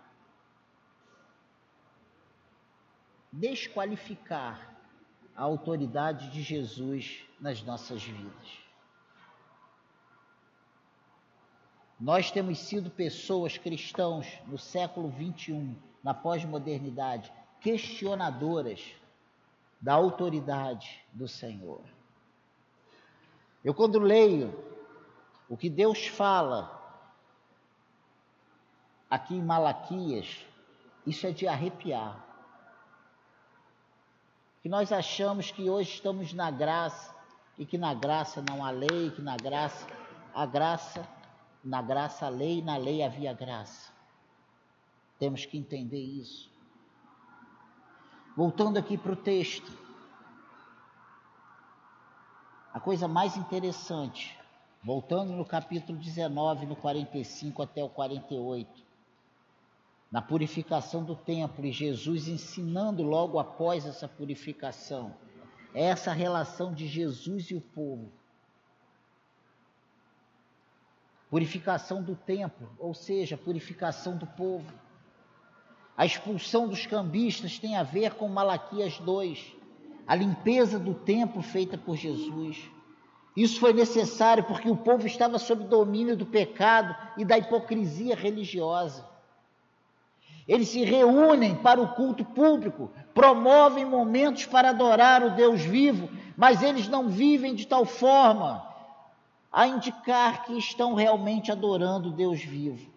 desqualificar 3.36 4.76
a 5.36 5.44
autoridade 5.44 6.30
de 6.32 6.42
Jesus 6.42 7.24
nas 7.40 7.62
nossas 7.62 8.02
vidas. 8.02 8.66
Nós 12.00 12.32
temos 12.32 12.60
sido 12.60 12.90
pessoas 12.90 13.58
cristãos 13.58 14.26
no 14.48 14.58
século 14.58 15.10
21, 15.10 15.76
na 16.02 16.14
pós-modernidade, 16.14 17.32
questionadoras 17.60 18.82
da 19.82 19.94
autoridade 19.94 21.04
do 21.12 21.28
Senhor. 21.28 21.82
Eu, 23.64 23.74
quando 23.74 24.00
leio 24.00 24.54
o 25.50 25.58
que 25.58 25.70
Deus 25.70 26.08
fala 26.08 26.72
aqui 29.10 29.36
em 29.36 29.42
Malaquias, 29.42 30.46
isso 31.06 31.28
é 31.28 31.32
de 31.32 31.48
arrepiar. 31.48 32.24
Que 34.66 34.70
nós 34.70 34.92
achamos 34.92 35.52
que 35.52 35.70
hoje 35.70 35.92
estamos 35.92 36.34
na 36.34 36.50
graça 36.50 37.14
e 37.56 37.68
que 37.68 37.78
na 37.78 37.94
graça 37.94 38.44
não 38.50 38.66
há 38.66 38.72
lei, 38.72 39.12
que 39.12 39.22
na 39.22 39.38
graça 39.38 39.86
a 40.34 40.44
graça 40.44 41.08
na 41.64 41.84
graça 41.84 42.26
a 42.26 42.30
lei, 42.30 42.64
na 42.64 42.76
lei 42.76 43.04
havia 43.04 43.32
graça. 43.32 43.94
Temos 45.20 45.46
que 45.46 45.56
entender 45.56 46.02
isso. 46.02 46.50
Voltando 48.36 48.78
aqui 48.78 48.98
para 48.98 49.12
o 49.12 49.16
texto. 49.16 49.72
A 52.74 52.80
coisa 52.80 53.08
mais 53.08 53.38
interessante, 53.38 54.36
voltando 54.84 55.32
no 55.34 55.46
capítulo 55.46 55.96
19, 56.00 56.66
no 56.66 56.76
45 56.76 57.62
até 57.62 57.84
o 57.84 57.90
48, 57.90 58.85
na 60.16 60.22
purificação 60.22 61.04
do 61.04 61.14
templo 61.14 61.66
e 61.66 61.74
Jesus 61.74 62.30
ensinando 62.30 63.04
logo 63.04 63.38
após 63.38 63.86
essa 63.86 64.08
purificação, 64.08 65.14
é 65.74 65.88
essa 65.88 66.14
relação 66.14 66.74
de 66.74 66.88
Jesus 66.88 67.52
e 67.52 67.56
o 67.56 67.60
povo. 67.60 68.10
purificação 71.30 72.02
do 72.02 72.16
templo, 72.16 72.72
ou 72.80 72.94
seja, 72.94 73.36
purificação 73.36 74.16
do 74.16 74.26
povo. 74.26 74.74
A 75.98 76.06
expulsão 76.06 76.66
dos 76.66 76.86
cambistas 76.86 77.60
tem 77.60 77.76
a 77.76 77.84
ver 77.84 78.14
com 78.14 78.30
Malaquias 78.30 78.98
2, 79.00 79.54
a 80.08 80.16
limpeza 80.16 80.80
do 80.80 80.94
templo 80.94 81.42
feita 81.42 81.78
por 81.78 81.98
Jesus. 81.98 82.72
Isso 83.36 83.60
foi 83.60 83.74
necessário 83.74 84.46
porque 84.46 84.70
o 84.70 84.78
povo 84.78 85.06
estava 85.06 85.38
sob 85.38 85.66
domínio 85.66 86.16
do 86.16 86.26
pecado 86.26 86.96
e 87.18 87.26
da 87.26 87.38
hipocrisia 87.38 88.16
religiosa. 88.16 89.15
Eles 90.48 90.70
se 90.70 90.84
reúnem 90.84 91.56
para 91.56 91.82
o 91.82 91.96
culto 91.96 92.24
público, 92.24 92.92
promovem 93.14 93.84
momentos 93.84 94.46
para 94.46 94.70
adorar 94.70 95.24
o 95.24 95.32
Deus 95.32 95.62
vivo, 95.62 96.10
mas 96.38 96.62
eles 96.62 96.88
não 96.88 97.10
vivem 97.10 97.56
de 97.56 97.66
tal 97.66 97.86
forma 97.86 98.64
a 99.52 99.68
indicar 99.68 100.44
que 100.44 100.58
estão 100.58 100.94
realmente 100.94 101.52
adorando 101.52 102.12
Deus 102.12 102.44
vivo. 102.44 102.92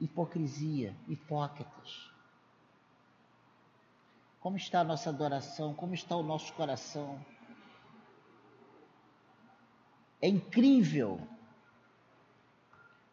Hipocrisia, 0.00 0.94
hipócritas. 1.06 2.10
Como 4.40 4.56
está 4.56 4.80
a 4.80 4.84
nossa 4.84 5.10
adoração? 5.10 5.74
Como 5.74 5.92
está 5.92 6.16
o 6.16 6.22
nosso 6.22 6.52
coração? 6.54 7.20
É 10.22 10.28
incrível 10.28 11.20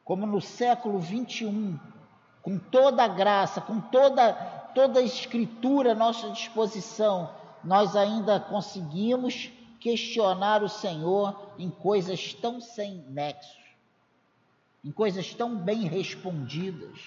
como 0.06 0.25
no 0.25 0.39
século 0.39 1.00
21, 1.00 1.77
com 2.48 2.58
toda 2.58 3.04
a 3.04 3.10
graça, 3.10 3.60
com 3.60 3.82
toda, 3.82 4.32
toda 4.74 5.01
a 5.01 5.04
escritura 5.04 5.92
à 5.92 5.96
nossa 5.96 6.30
disposição, 6.30 7.30
nós 7.62 7.94
ainda 7.94 8.39
conseguimos 8.39 9.51
questionar 9.82 10.63
o 10.63 10.70
Senhor 10.70 11.51
em 11.60 11.70
coisas 11.70 12.34
tão 12.34 12.62
sem 12.62 13.04
nexo, 13.10 13.60
em 14.82 14.94
coisas 14.94 15.34
tão 15.34 15.58
bem 15.58 15.89
respondidas. 15.89 16.98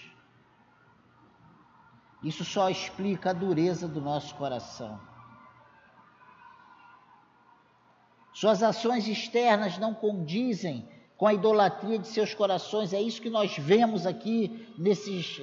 Isso 2.22 2.44
só 2.44 2.68
explica 2.68 3.30
a 3.30 3.32
dureza 3.32 3.88
do 3.88 4.02
nosso 4.02 4.34
coração. 4.34 5.00
Suas 8.34 8.62
ações 8.62 9.08
externas 9.08 9.78
não 9.78 9.94
condizem 9.94 10.86
com 11.20 11.26
a 11.26 11.34
idolatria 11.34 11.98
de 11.98 12.08
seus 12.08 12.32
corações. 12.32 12.94
É 12.94 13.02
isso 13.02 13.20
que 13.20 13.28
nós 13.28 13.54
vemos 13.58 14.06
aqui 14.06 14.66
nesses, 14.78 15.42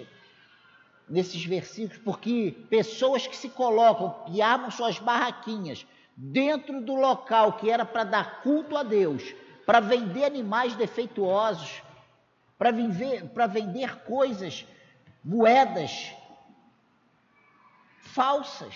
nesses 1.08 1.46
versículos, 1.46 2.02
porque 2.04 2.66
pessoas 2.68 3.28
que 3.28 3.38
se 3.38 3.48
colocam 3.48 4.26
e 4.34 4.42
armam 4.42 4.72
suas 4.72 4.98
barraquinhas 4.98 5.86
dentro 6.16 6.82
do 6.82 6.96
local 6.96 7.54
que 7.60 7.70
era 7.70 7.86
para 7.86 8.04
dar 8.04 8.42
culto 8.42 8.76
a 8.76 8.82
Deus, 8.82 9.36
para 9.68 9.80
vender 9.80 10.24
animais 10.24 10.76
defeituosos, 10.76 11.84
para 12.58 12.72
vender, 12.72 13.30
para 13.30 13.46
vender 13.46 14.00
coisas, 14.00 14.66
moedas 15.24 16.12
falsas. 18.00 18.74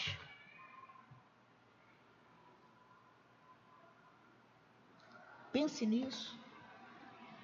Pense 5.51 5.83
nisso. 5.83 6.40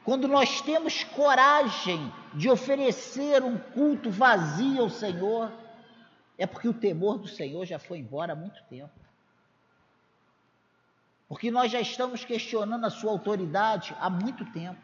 Quando 0.07 0.25
nós 0.25 0.61
temos 0.61 1.03
coragem 1.03 2.13
de 2.33 2.49
oferecer 2.49 3.43
um 3.43 3.57
culto 3.57 4.09
vazio 4.09 4.83
ao 4.83 4.89
Senhor, 4.89 5.51
é 6.37 6.47
porque 6.47 6.69
o 6.69 6.73
temor 6.73 7.17
do 7.17 7.27
Senhor 7.27 7.65
já 7.65 7.77
foi 7.77 7.97
embora 7.97 8.31
há 8.31 8.35
muito 8.37 8.63
tempo. 8.69 8.97
Porque 11.27 11.51
nós 11.51 11.69
já 11.69 11.81
estamos 11.81 12.23
questionando 12.23 12.85
a 12.85 12.89
sua 12.89 13.11
autoridade 13.11 13.93
há 13.99 14.09
muito 14.09 14.45
tempo. 14.53 14.79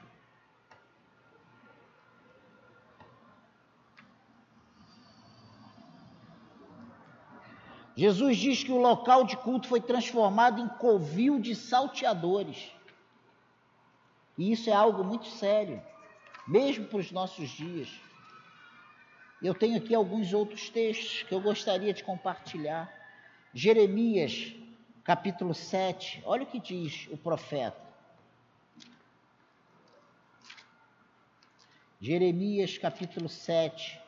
Jesus 7.96 8.36
diz 8.36 8.62
que 8.62 8.74
o 8.74 8.78
local 8.78 9.24
de 9.24 9.38
culto 9.38 9.70
foi 9.70 9.80
transformado 9.80 10.60
em 10.60 10.68
covil 10.68 11.40
de 11.40 11.56
salteadores. 11.56 12.74
E 14.38 14.52
isso 14.52 14.70
é 14.70 14.74
algo 14.74 15.04
muito 15.04 15.28
sério, 15.28 15.82
mesmo 16.48 16.86
para 16.88 17.00
os 17.00 17.12
nossos 17.12 17.50
dias. 17.50 17.90
Eu 19.42 19.54
tenho 19.54 19.78
aqui 19.78 19.94
alguns 19.94 20.34
outros 20.34 20.70
textos 20.70 21.24
que 21.24 21.34
eu 21.34 21.42
gostaria 21.42 21.94
de 21.94 22.04
compartilhar. 22.04 22.92
Jeremias 23.54 24.54
capítulo 25.04 25.54
7, 25.54 26.24
olha 26.26 26.44
o 26.44 26.48
que 26.48 26.60
diz 26.60 27.08
o 27.12 27.18
profeta. 27.18 27.84
Jeremias 32.00 32.78
capítulo 32.78 33.30
7, 33.30 34.02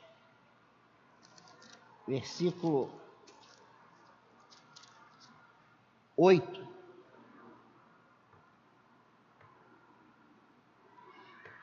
versículo 2.08 2.92
8. 6.18 6.65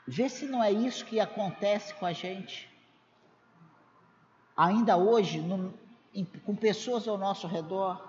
Vê 0.07 0.29
se 0.29 0.47
não 0.47 0.63
é 0.63 0.71
isso 0.71 1.05
que 1.05 1.21
acontece 1.21 1.95
com 1.95 2.05
a 2.05 2.13
gente. 2.13 2.69
Ainda 4.57 4.97
hoje, 4.97 5.41
no, 5.41 5.73
em, 6.15 6.25
com 6.25 6.55
pessoas 6.55 7.07
ao 7.07 7.17
nosso 7.17 7.47
redor. 7.47 8.03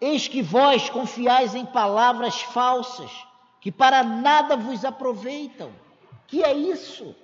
Eis 0.00 0.28
que 0.28 0.42
vós 0.42 0.90
confiais 0.90 1.54
em 1.54 1.66
palavras 1.66 2.40
falsas, 2.42 3.10
que 3.60 3.72
para 3.72 4.02
nada 4.02 4.56
vos 4.56 4.84
aproveitam. 4.84 5.72
Que 6.26 6.42
é 6.44 6.52
isso? 6.52 7.16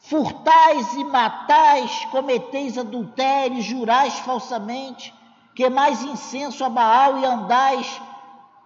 Furtais 0.00 0.94
e 0.94 1.04
matais, 1.04 2.04
cometeis 2.06 2.78
adultério, 2.78 3.60
jurais 3.60 4.18
falsamente, 4.20 5.12
queimais 5.54 6.02
incenso 6.02 6.64
a 6.64 6.68
Baal 6.68 7.18
e 7.18 7.24
andais 7.24 8.00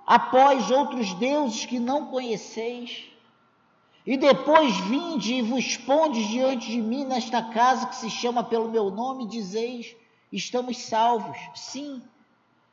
após 0.07 0.71
outros 0.71 1.15
deuses 1.15 1.65
que 1.65 1.79
não 1.79 2.07
conheceis. 2.07 3.10
E 4.07 4.17
depois 4.17 4.77
vinde 4.81 5.35
e 5.35 5.43
vos 5.43 5.77
pondes 5.77 6.27
diante 6.29 6.71
de 6.71 6.81
mim 6.81 7.05
nesta 7.05 7.43
casa 7.43 7.87
que 7.87 7.97
se 7.97 8.09
chama 8.09 8.43
pelo 8.43 8.71
meu 8.71 8.91
nome, 8.91 9.25
e 9.25 9.29
dizeis: 9.29 9.95
estamos 10.33 10.79
salvos. 10.79 11.37
Sim, 11.55 12.03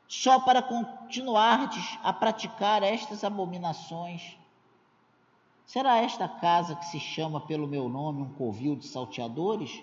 só 0.06 0.40
para 0.40 0.62
continuardes 0.62 1.98
a 2.02 2.12
praticar 2.12 2.82
estas 2.82 3.22
abominações? 3.22 4.38
Será 5.66 5.98
esta 5.98 6.26
casa 6.26 6.74
que 6.76 6.86
se 6.86 6.98
chama 6.98 7.42
pelo 7.42 7.68
meu 7.68 7.90
nome 7.90 8.22
um 8.22 8.32
covil 8.32 8.74
de 8.74 8.86
salteadores 8.86 9.82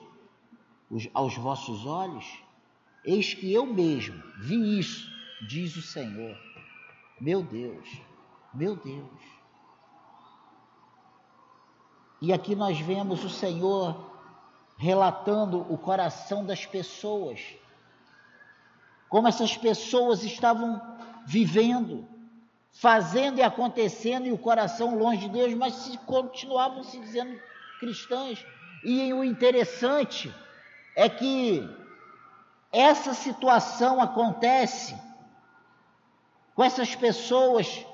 aos 1.14 1.38
vossos 1.38 1.86
olhos? 1.86 2.26
Eis 3.04 3.36
que 3.36 3.54
eu 3.54 3.68
mesmo 3.68 4.20
vi 4.40 4.80
isso, 4.80 5.08
diz 5.48 5.76
o 5.76 5.82
Senhor. 5.84 6.36
Meu 7.22 7.44
Deus, 7.44 7.88
meu 8.52 8.76
Deus. 8.76 9.35
E 12.22 12.34
aqui 12.34 12.56
nós 12.56 12.80
vemos 12.80 13.24
o 13.24 13.30
Senhor 13.30 14.12
relatando 14.78 15.66
o 15.72 15.78
coração 15.78 16.46
das 16.46 16.66
pessoas 16.66 17.40
como 19.16 19.28
essas 19.30 19.56
pessoas 19.56 20.24
estavam 20.24 20.82
vivendo, 21.26 22.06
fazendo 22.74 23.40
e 23.40 23.42
acontecendo, 23.42 24.28
e 24.28 24.34
o 24.34 24.38
coração 24.38 24.98
longe 24.98 25.22
de 25.22 25.30
Deus, 25.30 25.54
mas 25.54 25.74
se 25.74 25.98
continuavam 26.00 26.84
se 26.84 27.00
dizendo 27.00 27.40
cristãs. 27.80 28.46
E 28.84 29.14
o 29.14 29.24
interessante 29.24 30.34
é 30.96 31.08
que 31.08 31.66
essa 32.72 33.14
situação 33.14 34.02
acontece 34.02 35.00
com 36.54 36.64
essas 36.64 36.94
pessoas 36.94 37.86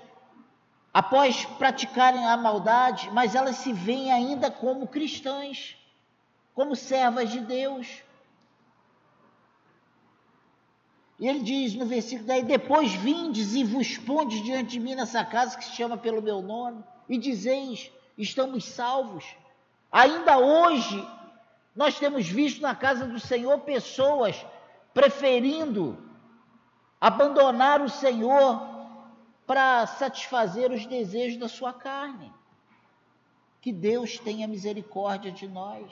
após 0.93 1.45
praticarem 1.45 2.25
a 2.25 2.35
maldade, 2.35 3.09
mas 3.11 3.35
elas 3.35 3.57
se 3.57 3.71
veem 3.71 4.11
ainda 4.11 4.51
como 4.51 4.87
cristãs, 4.87 5.75
como 6.53 6.75
servas 6.75 7.29
de 7.29 7.39
Deus. 7.39 8.03
E 11.19 11.27
ele 11.27 11.39
diz 11.39 11.75
no 11.75 11.85
versículo 11.85 12.27
10: 12.27 12.45
Depois 12.45 12.93
vindes 12.93 13.53
e 13.53 13.63
vos 13.63 13.97
pondes 13.97 14.43
diante 14.43 14.71
de 14.71 14.79
mim 14.79 14.95
nessa 14.95 15.23
casa 15.23 15.57
que 15.57 15.63
se 15.63 15.75
chama 15.75 15.97
pelo 15.97 16.21
meu 16.21 16.41
nome, 16.41 16.83
e 17.07 17.17
dizeis: 17.17 17.91
Estamos 18.17 18.65
salvos. 18.65 19.23
Ainda 19.91 20.37
hoje, 20.37 21.07
nós 21.75 21.97
temos 21.99 22.27
visto 22.27 22.61
na 22.61 22.75
casa 22.75 23.05
do 23.05 23.19
Senhor 23.19 23.59
pessoas 23.59 24.45
preferindo 24.93 25.97
abandonar 26.99 27.81
o 27.81 27.89
Senhor 27.89 28.70
para 29.51 29.85
satisfazer 29.85 30.71
os 30.71 30.85
desejos 30.85 31.37
da 31.37 31.49
sua 31.49 31.73
carne. 31.73 32.31
Que 33.59 33.73
Deus 33.73 34.17
tenha 34.17 34.47
misericórdia 34.47 35.29
de 35.29 35.45
nós. 35.45 35.91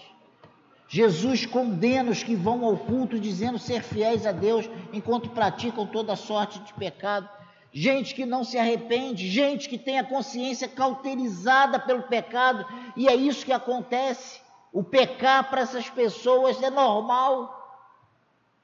Jesus 0.87 1.45
condena 1.45 2.09
os 2.09 2.23
que 2.23 2.37
vão 2.37 2.63
ao 2.63 2.77
culto 2.77 3.19
dizendo 3.19 3.59
ser 3.59 3.83
fiéis 3.83 4.25
a 4.25 4.31
Deus 4.31 4.69
enquanto 4.93 5.31
praticam 5.31 5.85
toda 5.85 6.15
sorte 6.15 6.59
de 6.59 6.73
pecado. 6.73 7.29
Gente 7.69 8.15
que 8.15 8.25
não 8.25 8.45
se 8.45 8.57
arrepende, 8.57 9.29
gente 9.29 9.67
que 9.67 9.77
tem 9.77 9.99
a 9.99 10.05
consciência 10.05 10.69
cauterizada 10.69 11.77
pelo 11.77 12.03
pecado, 12.03 12.65
e 12.95 13.09
é 13.09 13.15
isso 13.15 13.43
que 13.45 13.51
acontece. 13.51 14.39
O 14.71 14.85
pecar 14.85 15.49
para 15.49 15.59
essas 15.59 15.89
pessoas 15.89 16.63
é 16.63 16.69
normal. 16.69 17.83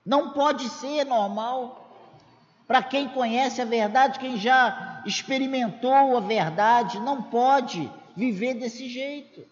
Não 0.06 0.32
pode 0.32 0.70
ser 0.70 1.04
normal. 1.04 1.85
Para 2.68 2.82
quem 2.82 3.08
conhece 3.10 3.62
a 3.62 3.66
verdade, 3.66 4.20
quem 4.20 4.38
já 4.38 5.04
experimentou 5.06 6.18
a 6.18 6.20
verdade, 6.20 7.00
não 7.00 7.22
pode 7.22 7.92
viver 8.16 8.56
desse 8.56 8.90
jeito. 8.90 9.46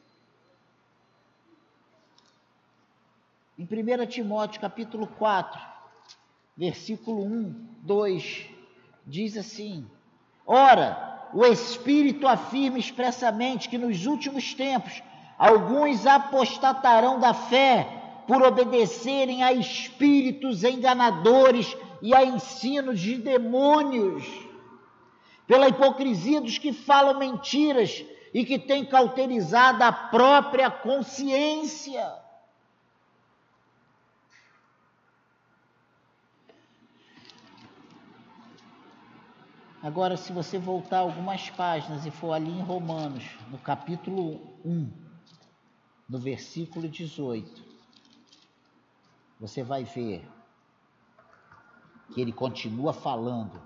Em 3.57 3.63
1 3.65 4.05
Timóteo 4.07 4.59
capítulo 4.59 5.05
4, 5.05 5.61
versículo 6.57 7.23
1, 7.23 7.67
2, 7.83 8.49
diz 9.05 9.37
assim: 9.37 9.85
Ora, 10.45 11.29
o 11.33 11.45
Espírito 11.45 12.27
afirma 12.27 12.79
expressamente 12.79 13.69
que 13.69 13.77
nos 13.77 14.07
últimos 14.07 14.55
tempos 14.55 15.03
alguns 15.37 16.07
apostatarão 16.07 17.19
da 17.19 17.33
fé 17.33 18.01
por 18.27 18.41
obedecerem 18.41 19.43
a 19.43 19.53
espíritos 19.53 20.63
enganadores 20.63 21.75
e 22.03 22.13
a 22.13 22.25
ensinos 22.25 22.99
de 22.99 23.17
demônios, 23.17 24.25
pela 25.47 25.69
hipocrisia 25.69 26.41
dos 26.41 26.57
que 26.57 26.73
falam 26.73 27.17
mentiras 27.17 28.03
e 28.33 28.43
que 28.43 28.59
têm 28.59 28.85
cauterizado 28.85 29.81
a 29.81 29.89
própria 29.89 30.69
consciência. 30.69 32.21
Agora, 39.81 40.17
se 40.17 40.33
você 40.33 40.59
voltar 40.59 40.99
algumas 40.99 41.49
páginas 41.51 42.05
e 42.05 42.11
for 42.11 42.33
ali 42.33 42.51
em 42.51 42.61
Romanos, 42.61 43.23
no 43.49 43.57
capítulo 43.57 44.41
1, 44.65 44.91
no 46.09 46.19
versículo 46.19 46.89
18, 46.89 47.63
você 49.39 49.63
vai 49.63 49.85
ver 49.85 50.27
que 52.13 52.21
ele 52.21 52.31
continua 52.31 52.93
falando 52.93 53.61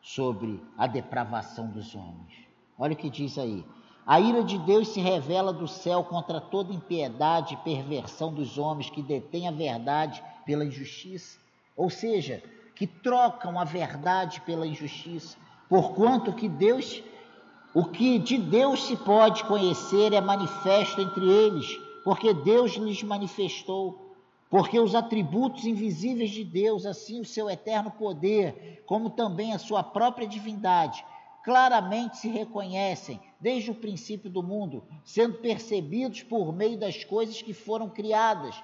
sobre 0.00 0.62
a 0.78 0.86
depravação 0.86 1.68
dos 1.68 1.94
homens. 1.94 2.46
Olha 2.78 2.94
o 2.94 2.96
que 2.96 3.10
diz 3.10 3.36
aí. 3.36 3.64
A 4.06 4.18
ira 4.18 4.42
de 4.42 4.58
Deus 4.58 4.88
se 4.88 5.00
revela 5.00 5.52
do 5.52 5.68
céu 5.68 6.02
contra 6.02 6.40
toda 6.40 6.72
impiedade 6.72 7.54
e 7.54 7.56
perversão 7.58 8.32
dos 8.32 8.56
homens 8.56 8.88
que 8.88 9.02
detêm 9.02 9.46
a 9.46 9.52
verdade 9.52 10.22
pela 10.46 10.64
injustiça, 10.64 11.38
ou 11.76 11.90
seja, 11.90 12.42
que 12.74 12.86
trocam 12.86 13.60
a 13.60 13.64
verdade 13.64 14.40
pela 14.40 14.66
injustiça, 14.66 15.36
porquanto 15.68 16.32
que 16.32 16.48
Deus, 16.48 17.02
o 17.74 17.84
que 17.84 18.18
de 18.18 18.38
Deus 18.38 18.86
se 18.86 18.96
pode 18.96 19.44
conhecer 19.44 20.12
é 20.12 20.20
manifesto 20.20 21.00
entre 21.00 21.28
eles, 21.28 21.78
porque 22.02 22.32
Deus 22.32 22.72
lhes 22.72 23.02
manifestou 23.02 24.09
porque 24.50 24.80
os 24.80 24.96
atributos 24.96 25.64
invisíveis 25.64 26.30
de 26.30 26.42
Deus, 26.42 26.84
assim 26.84 27.20
o 27.20 27.24
seu 27.24 27.48
eterno 27.48 27.92
poder, 27.92 28.82
como 28.84 29.08
também 29.08 29.54
a 29.54 29.58
sua 29.60 29.84
própria 29.84 30.26
divindade, 30.26 31.04
claramente 31.44 32.18
se 32.18 32.28
reconhecem 32.28 33.20
desde 33.40 33.70
o 33.70 33.74
princípio 33.76 34.28
do 34.28 34.42
mundo, 34.42 34.82
sendo 35.04 35.38
percebidos 35.38 36.24
por 36.24 36.52
meio 36.52 36.76
das 36.76 37.04
coisas 37.04 37.40
que 37.40 37.54
foram 37.54 37.88
criadas. 37.88 38.60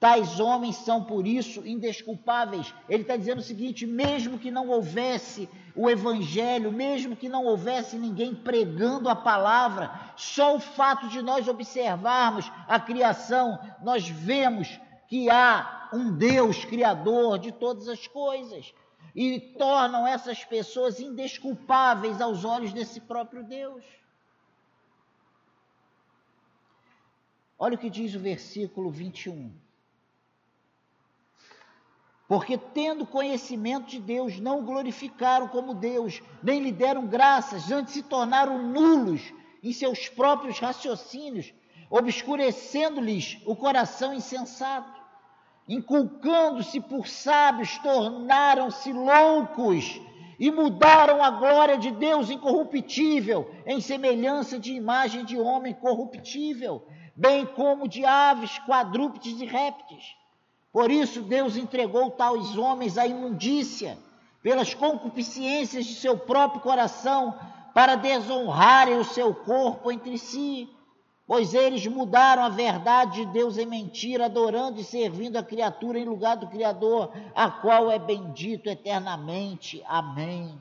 Tais 0.00 0.40
homens 0.40 0.74
são, 0.74 1.04
por 1.04 1.24
isso, 1.24 1.64
indesculpáveis. 1.64 2.74
Ele 2.88 3.02
está 3.02 3.16
dizendo 3.16 3.38
o 3.38 3.42
seguinte: 3.42 3.86
mesmo 3.86 4.36
que 4.36 4.50
não 4.50 4.68
houvesse 4.68 5.48
o 5.76 5.88
Evangelho, 5.88 6.72
mesmo 6.72 7.14
que 7.14 7.28
não 7.28 7.44
houvesse 7.44 7.96
ninguém 7.96 8.34
pregando 8.34 9.08
a 9.08 9.14
palavra, 9.14 9.92
só 10.16 10.56
o 10.56 10.60
fato 10.60 11.08
de 11.08 11.22
nós 11.22 11.46
observarmos 11.46 12.50
a 12.66 12.80
criação, 12.80 13.56
nós 13.80 14.08
vemos 14.08 14.80
que 15.12 15.28
há 15.28 15.90
um 15.92 16.10
Deus 16.16 16.64
criador 16.64 17.38
de 17.38 17.52
todas 17.52 17.86
as 17.86 18.06
coisas 18.06 18.72
e 19.14 19.38
tornam 19.38 20.06
essas 20.06 20.42
pessoas 20.42 21.00
indesculpáveis 21.00 22.18
aos 22.18 22.46
olhos 22.46 22.72
desse 22.72 22.98
próprio 22.98 23.44
Deus. 23.44 23.84
Olha 27.58 27.74
o 27.74 27.78
que 27.78 27.90
diz 27.90 28.14
o 28.14 28.20
versículo 28.20 28.90
21. 28.90 29.54
Porque, 32.26 32.56
tendo 32.56 33.06
conhecimento 33.06 33.88
de 33.88 34.00
Deus, 34.00 34.40
não 34.40 34.60
o 34.60 34.64
glorificaram 34.64 35.46
como 35.46 35.74
Deus, 35.74 36.22
nem 36.42 36.62
lhe 36.62 36.72
deram 36.72 37.06
graças, 37.06 37.70
antes 37.70 37.92
se 37.92 38.02
tornaram 38.02 38.66
nulos 38.66 39.20
em 39.62 39.74
seus 39.74 40.08
próprios 40.08 40.58
raciocínios, 40.58 41.52
obscurecendo-lhes 41.90 43.42
o 43.44 43.54
coração 43.54 44.14
insensato 44.14 45.01
inculcando-se 45.72 46.80
por 46.80 47.08
sábios, 47.08 47.78
tornaram-se 47.78 48.92
loucos 48.92 49.98
e 50.38 50.50
mudaram 50.50 51.24
a 51.24 51.30
glória 51.30 51.78
de 51.78 51.90
Deus 51.90 52.28
incorruptível 52.28 53.50
em 53.64 53.80
semelhança 53.80 54.58
de 54.58 54.74
imagem 54.74 55.24
de 55.24 55.38
homem 55.38 55.72
corruptível, 55.72 56.86
bem 57.16 57.46
como 57.46 57.88
de 57.88 58.04
aves, 58.04 58.58
quadrúpedes 58.66 59.40
e 59.40 59.46
répteis. 59.46 60.14
Por 60.70 60.90
isso 60.90 61.22
Deus 61.22 61.56
entregou 61.56 62.10
tais 62.10 62.54
homens 62.56 62.98
à 62.98 63.06
imundícia, 63.06 63.96
pelas 64.42 64.74
concupiscências 64.74 65.86
de 65.86 65.94
seu 65.94 66.18
próprio 66.18 66.60
coração, 66.60 67.34
para 67.72 67.94
desonrarem 67.94 68.98
o 68.98 69.04
seu 69.04 69.34
corpo 69.34 69.90
entre 69.90 70.18
si 70.18 70.68
pois 71.32 71.54
eles 71.54 71.86
mudaram 71.86 72.42
a 72.42 72.50
verdade 72.50 73.24
de 73.24 73.32
Deus 73.32 73.56
em 73.56 73.64
mentira, 73.64 74.26
adorando 74.26 74.78
e 74.78 74.84
servindo 74.84 75.38
a 75.38 75.42
criatura 75.42 75.98
em 75.98 76.04
lugar 76.04 76.36
do 76.36 76.46
Criador, 76.46 77.10
a 77.34 77.50
qual 77.50 77.90
é 77.90 77.98
bendito 77.98 78.68
eternamente. 78.68 79.82
Amém. 79.88 80.60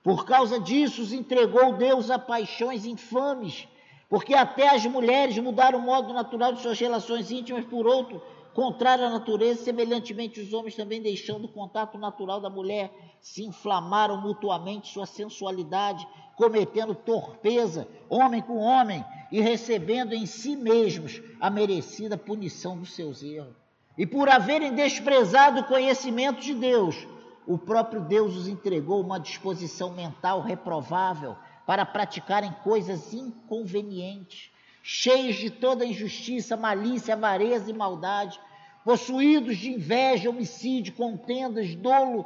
Por 0.00 0.24
causa 0.24 0.60
disso, 0.60 1.02
os 1.02 1.12
entregou 1.12 1.72
Deus 1.72 2.08
a 2.08 2.20
paixões 2.20 2.86
infames, 2.86 3.66
porque 4.08 4.32
até 4.32 4.68
as 4.68 4.86
mulheres 4.86 5.36
mudaram 5.38 5.80
o 5.80 5.82
modo 5.82 6.12
natural 6.12 6.52
de 6.52 6.62
suas 6.62 6.78
relações 6.78 7.32
íntimas 7.32 7.64
por 7.64 7.84
outro, 7.84 8.22
contrário 8.54 9.04
à 9.04 9.10
natureza, 9.10 9.64
semelhantemente 9.64 10.40
os 10.40 10.52
homens 10.52 10.76
também 10.76 11.02
deixando 11.02 11.46
o 11.46 11.52
contato 11.52 11.98
natural 11.98 12.40
da 12.40 12.48
mulher, 12.48 12.92
se 13.20 13.44
inflamaram 13.44 14.20
mutuamente 14.20 14.92
sua 14.92 15.04
sensualidade, 15.04 16.06
cometendo 16.40 16.94
torpeza, 16.94 17.86
homem 18.08 18.40
com 18.40 18.56
homem, 18.56 19.04
e 19.30 19.42
recebendo 19.42 20.14
em 20.14 20.24
si 20.24 20.56
mesmos 20.56 21.20
a 21.38 21.50
merecida 21.50 22.16
punição 22.16 22.78
dos 22.78 22.94
seus 22.94 23.22
erros. 23.22 23.54
E 23.98 24.06
por 24.06 24.26
haverem 24.30 24.74
desprezado 24.74 25.60
o 25.60 25.64
conhecimento 25.64 26.40
de 26.40 26.54
Deus, 26.54 27.06
o 27.46 27.58
próprio 27.58 28.00
Deus 28.00 28.34
os 28.34 28.48
entregou 28.48 29.02
uma 29.02 29.20
disposição 29.20 29.92
mental 29.92 30.40
reprovável 30.40 31.36
para 31.66 31.84
praticarem 31.84 32.50
coisas 32.64 33.12
inconvenientes, 33.12 34.50
cheios 34.82 35.36
de 35.36 35.50
toda 35.50 35.84
injustiça, 35.84 36.56
malícia, 36.56 37.12
avareza 37.12 37.70
e 37.70 37.74
maldade. 37.74 38.40
possuídos 38.82 39.58
de 39.58 39.72
inveja, 39.72 40.30
homicídio, 40.30 40.94
contendas, 40.94 41.74
dolo, 41.74 42.24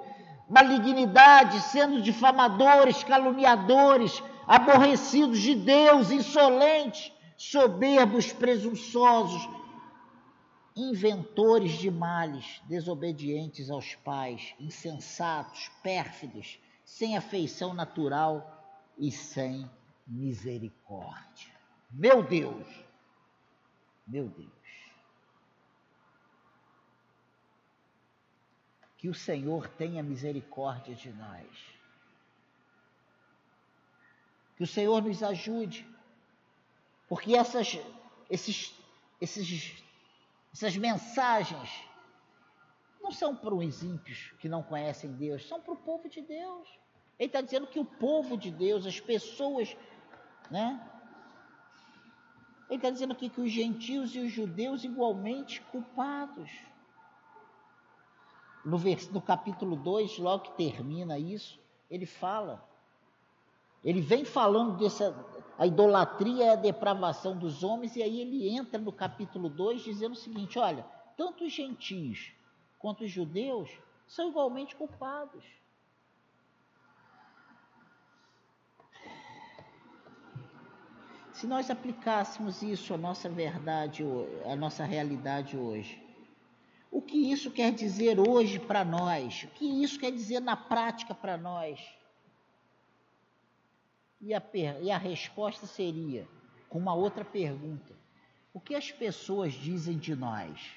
malignidade, 0.48 1.60
sendo 1.62 2.00
difamadores, 2.00 3.02
caluniadores, 3.02 4.22
aborrecidos 4.46 5.40
de 5.40 5.54
Deus, 5.54 6.10
insolentes, 6.10 7.12
soberbos, 7.36 8.32
presunçosos, 8.32 9.48
inventores 10.76 11.72
de 11.72 11.90
males, 11.90 12.60
desobedientes 12.68 13.70
aos 13.70 13.94
pais, 13.96 14.54
insensatos, 14.58 15.70
pérfidos, 15.82 16.58
sem 16.84 17.16
afeição 17.16 17.72
natural 17.72 18.64
e 18.98 19.10
sem 19.10 19.68
misericórdia. 20.06 21.52
Meu 21.90 22.22
Deus, 22.22 22.66
meu 24.06 24.28
Deus. 24.28 24.63
Que 29.04 29.10
o 29.10 29.12
Senhor 29.12 29.68
tenha 29.68 30.02
misericórdia 30.02 30.94
de 30.94 31.12
nós. 31.12 31.46
Que 34.56 34.62
o 34.62 34.66
Senhor 34.66 35.02
nos 35.02 35.22
ajude. 35.22 35.86
Porque 37.06 37.36
essas, 37.36 37.78
esses, 38.30 38.74
esses, 39.20 39.74
essas 40.54 40.74
mensagens 40.78 41.68
não 43.02 43.12
são 43.12 43.36
para 43.36 43.54
os 43.54 43.82
ímpios 43.82 44.32
que 44.38 44.48
não 44.48 44.62
conhecem 44.62 45.12
Deus, 45.12 45.46
são 45.46 45.60
para 45.60 45.74
o 45.74 45.76
povo 45.76 46.08
de 46.08 46.22
Deus. 46.22 46.66
Ele 47.18 47.26
está 47.26 47.42
dizendo 47.42 47.66
que 47.66 47.78
o 47.78 47.84
povo 47.84 48.38
de 48.38 48.50
Deus, 48.50 48.86
as 48.86 49.00
pessoas, 49.00 49.76
né? 50.50 50.80
Ele 52.70 52.76
está 52.76 52.88
dizendo 52.88 53.12
aqui 53.12 53.28
que 53.28 53.42
os 53.42 53.52
gentios 53.52 54.14
e 54.14 54.20
os 54.20 54.32
judeus 54.32 54.82
igualmente 54.82 55.60
culpados 55.60 56.50
no, 58.64 58.78
vers, 58.78 59.10
no 59.10 59.20
capítulo 59.20 59.76
2, 59.76 60.18
logo 60.18 60.44
que 60.44 60.52
termina 60.52 61.18
isso, 61.18 61.60
ele 61.90 62.06
fala. 62.06 62.66
Ele 63.84 64.00
vem 64.00 64.24
falando 64.24 64.78
dessa. 64.78 65.14
A 65.58 65.66
idolatria 65.66 66.46
é 66.46 66.52
a 66.52 66.56
depravação 66.56 67.36
dos 67.36 67.62
homens, 67.62 67.94
e 67.96 68.02
aí 68.02 68.20
ele 68.20 68.48
entra 68.48 68.78
no 68.78 68.90
capítulo 68.90 69.48
2 69.48 69.82
dizendo 69.82 70.12
o 70.12 70.16
seguinte: 70.16 70.58
olha, 70.58 70.84
tanto 71.16 71.44
os 71.44 71.52
gentios 71.52 72.32
quanto 72.78 73.04
os 73.04 73.10
judeus 73.10 73.70
são 74.06 74.28
igualmente 74.28 74.74
culpados. 74.74 75.44
Se 81.32 81.46
nós 81.48 81.68
aplicássemos 81.68 82.62
isso 82.62 82.94
à 82.94 82.96
nossa 82.96 83.28
verdade, 83.28 84.04
à 84.46 84.54
nossa 84.54 84.84
realidade 84.84 85.56
hoje, 85.56 86.03
o 86.94 87.02
que 87.02 87.32
isso 87.32 87.50
quer 87.50 87.72
dizer 87.72 88.20
hoje 88.20 88.60
para 88.60 88.84
nós? 88.84 89.42
O 89.42 89.48
que 89.48 89.64
isso 89.82 89.98
quer 89.98 90.12
dizer 90.12 90.38
na 90.38 90.56
prática 90.56 91.12
para 91.12 91.36
nós? 91.36 91.80
E 94.20 94.32
a, 94.32 94.40
e 94.80 94.92
a 94.92 94.96
resposta 94.96 95.66
seria 95.66 96.24
com 96.68 96.78
uma 96.78 96.94
outra 96.94 97.24
pergunta: 97.24 97.92
O 98.52 98.60
que 98.60 98.76
as 98.76 98.92
pessoas 98.92 99.52
dizem 99.54 99.98
de 99.98 100.14
nós? 100.14 100.72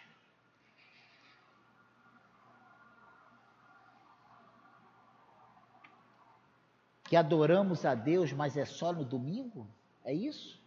Que 7.04 7.16
adoramos 7.16 7.86
a 7.86 7.94
Deus, 7.94 8.34
mas 8.34 8.58
é 8.58 8.66
só 8.66 8.92
no 8.92 9.06
domingo? 9.06 9.68
É 10.04 10.12
isso? 10.12 10.60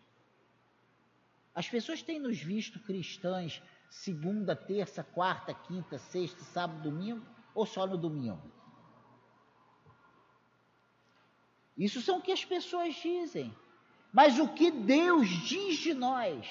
As 1.52 1.68
pessoas 1.68 2.02
têm 2.02 2.20
nos 2.20 2.40
visto 2.40 2.78
cristãs 2.78 3.60
segunda, 3.90 4.54
terça, 4.54 5.02
quarta, 5.02 5.52
quinta, 5.52 5.98
sexta, 5.98 6.42
sábado, 6.44 6.80
domingo 6.82 7.26
ou 7.52 7.66
só 7.66 7.86
no 7.86 7.98
domingo? 7.98 8.40
Isso 11.76 12.00
são 12.00 12.18
o 12.18 12.22
que 12.22 12.32
as 12.32 12.44
pessoas 12.44 12.94
dizem. 12.94 13.54
Mas 14.12 14.38
o 14.38 14.48
que 14.48 14.70
Deus 14.70 15.28
diz 15.28 15.78
de 15.78 15.92
nós? 15.92 16.48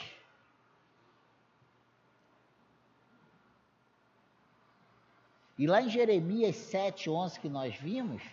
E 5.57 5.67
lá 5.67 5.81
em 5.81 5.89
Jeremias 5.89 6.55
7, 6.55 7.09
11 7.09 7.39
que 7.39 7.49
nós 7.49 7.75
vimos, 7.75 8.23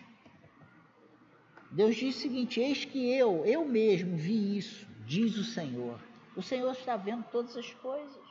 Deus 1.69 1.95
diz 1.95 2.15
o 2.15 2.19
seguinte: 2.19 2.59
Eis 2.59 2.85
que 2.85 3.09
eu, 3.13 3.45
eu 3.45 3.65
mesmo 3.65 4.15
vi 4.15 4.57
isso, 4.57 4.87
diz 5.05 5.37
o 5.37 5.43
Senhor. 5.43 5.99
O 6.35 6.41
Senhor 6.41 6.71
está 6.71 6.95
vendo 6.95 7.25
todas 7.29 7.57
as 7.57 7.73
coisas. 7.73 8.26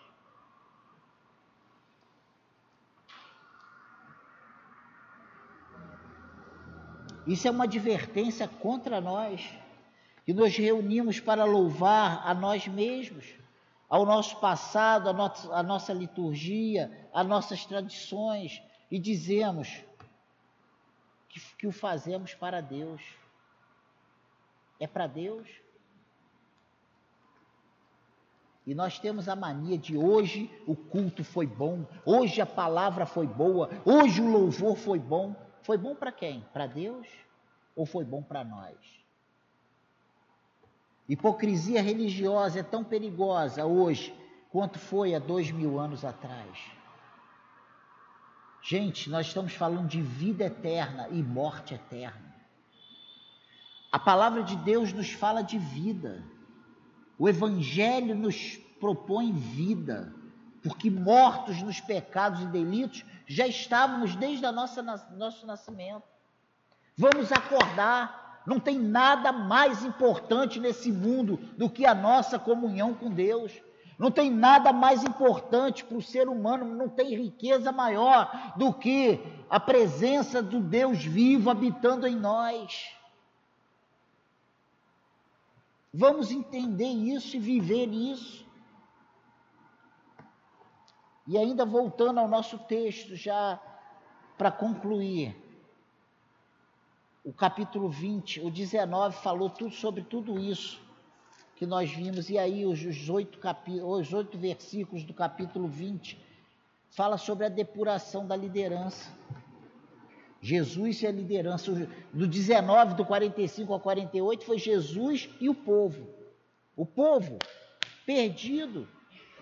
Isso 7.26 7.48
é 7.48 7.50
uma 7.50 7.64
advertência 7.64 8.46
contra 8.46 9.00
nós, 9.00 9.44
que 10.24 10.32
nos 10.32 10.56
reunimos 10.56 11.18
para 11.18 11.44
louvar 11.44 12.22
a 12.26 12.32
nós 12.32 12.66
mesmos, 12.68 13.26
ao 13.88 14.04
nosso 14.04 14.38
passado, 14.40 15.08
a, 15.08 15.12
no 15.12 15.52
a 15.52 15.62
nossa 15.62 15.92
liturgia, 15.92 17.08
as 17.12 17.26
nossas 17.26 17.64
tradições, 17.64 18.62
e 18.90 18.98
dizemos 18.98 19.82
que, 21.28 21.40
que 21.56 21.66
o 21.66 21.72
fazemos 21.72 22.34
para 22.34 22.60
Deus. 22.60 23.02
É 24.78 24.86
para 24.86 25.06
Deus. 25.06 25.48
E 28.66 28.74
nós 28.74 28.98
temos 28.98 29.28
a 29.28 29.36
mania 29.36 29.78
de 29.78 29.96
hoje 29.96 30.50
o 30.66 30.74
culto 30.74 31.22
foi 31.22 31.46
bom, 31.46 31.86
hoje 32.04 32.40
a 32.40 32.46
palavra 32.46 33.06
foi 33.06 33.26
boa, 33.26 33.70
hoje 33.84 34.20
o 34.20 34.28
louvor 34.28 34.76
foi 34.76 34.98
bom. 34.98 35.36
Foi 35.66 35.76
bom 35.76 35.96
para 35.96 36.12
quem? 36.12 36.42
Para 36.52 36.68
Deus 36.68 37.08
ou 37.74 37.84
foi 37.84 38.04
bom 38.04 38.22
para 38.22 38.44
nós? 38.44 38.76
Hipocrisia 41.08 41.82
religiosa 41.82 42.60
é 42.60 42.62
tão 42.62 42.84
perigosa 42.84 43.66
hoje 43.66 44.14
quanto 44.48 44.78
foi 44.78 45.12
há 45.12 45.18
dois 45.18 45.50
mil 45.50 45.80
anos 45.80 46.04
atrás. 46.04 46.56
Gente, 48.62 49.10
nós 49.10 49.26
estamos 49.26 49.54
falando 49.54 49.88
de 49.88 50.00
vida 50.00 50.44
eterna 50.44 51.08
e 51.08 51.20
morte 51.20 51.74
eterna. 51.74 52.32
A 53.90 53.98
palavra 53.98 54.44
de 54.44 54.54
Deus 54.54 54.92
nos 54.92 55.10
fala 55.10 55.42
de 55.42 55.58
vida. 55.58 56.22
O 57.18 57.28
Evangelho 57.28 58.14
nos 58.14 58.56
propõe 58.78 59.32
vida, 59.32 60.14
porque 60.62 60.88
mortos 60.88 61.60
nos 61.60 61.80
pecados 61.80 62.40
e 62.42 62.46
delitos 62.46 63.04
já 63.26 63.46
estávamos 63.46 64.14
desde 64.14 64.46
o 64.46 64.52
nosso 64.52 65.46
nascimento. 65.46 66.04
Vamos 66.96 67.32
acordar. 67.32 68.42
Não 68.46 68.60
tem 68.60 68.78
nada 68.78 69.32
mais 69.32 69.84
importante 69.84 70.60
nesse 70.60 70.92
mundo 70.92 71.36
do 71.58 71.68
que 71.68 71.84
a 71.84 71.94
nossa 71.94 72.38
comunhão 72.38 72.94
com 72.94 73.10
Deus. 73.10 73.52
Não 73.98 74.10
tem 74.10 74.30
nada 74.30 74.72
mais 74.72 75.02
importante 75.02 75.84
para 75.84 75.96
o 75.96 76.02
ser 76.02 76.28
humano, 76.28 76.66
não 76.66 76.88
tem 76.88 77.16
riqueza 77.16 77.72
maior 77.72 78.54
do 78.56 78.72
que 78.72 79.20
a 79.50 79.58
presença 79.58 80.42
do 80.42 80.60
Deus 80.60 81.02
vivo 81.02 81.50
habitando 81.50 82.06
em 82.06 82.14
nós. 82.14 82.94
Vamos 85.92 86.30
entender 86.30 86.84
isso 86.84 87.36
e 87.36 87.40
viver 87.40 87.88
isso. 87.88 88.45
E 91.26 91.36
ainda 91.36 91.64
voltando 91.64 92.20
ao 92.20 92.28
nosso 92.28 92.58
texto, 92.58 93.16
já 93.16 93.60
para 94.38 94.50
concluir, 94.50 95.34
o 97.24 97.32
capítulo 97.32 97.88
20, 97.88 98.40
o 98.40 98.50
19 98.50 99.16
falou 99.16 99.50
tudo 99.50 99.74
sobre 99.74 100.02
tudo 100.02 100.38
isso 100.38 100.80
que 101.56 101.66
nós 101.66 101.90
vimos, 101.90 102.28
e 102.28 102.38
aí 102.38 102.64
os, 102.64 103.08
oito, 103.08 103.40
os 103.82 104.12
oito 104.12 104.38
versículos 104.38 105.02
do 105.02 105.14
capítulo 105.14 105.66
20 105.66 106.20
fala 106.90 107.18
sobre 107.18 107.46
a 107.46 107.48
depuração 107.48 108.26
da 108.26 108.36
liderança. 108.36 109.10
Jesus 110.40 111.02
e 111.02 111.06
a 111.06 111.10
liderança. 111.10 111.72
Do 112.12 112.28
19, 112.28 112.94
do 112.94 113.04
45 113.04 113.72
ao 113.72 113.80
48, 113.80 114.44
foi 114.44 114.58
Jesus 114.58 115.28
e 115.40 115.48
o 115.48 115.54
povo. 115.54 116.06
O 116.76 116.86
povo 116.86 117.38
perdido, 118.04 118.86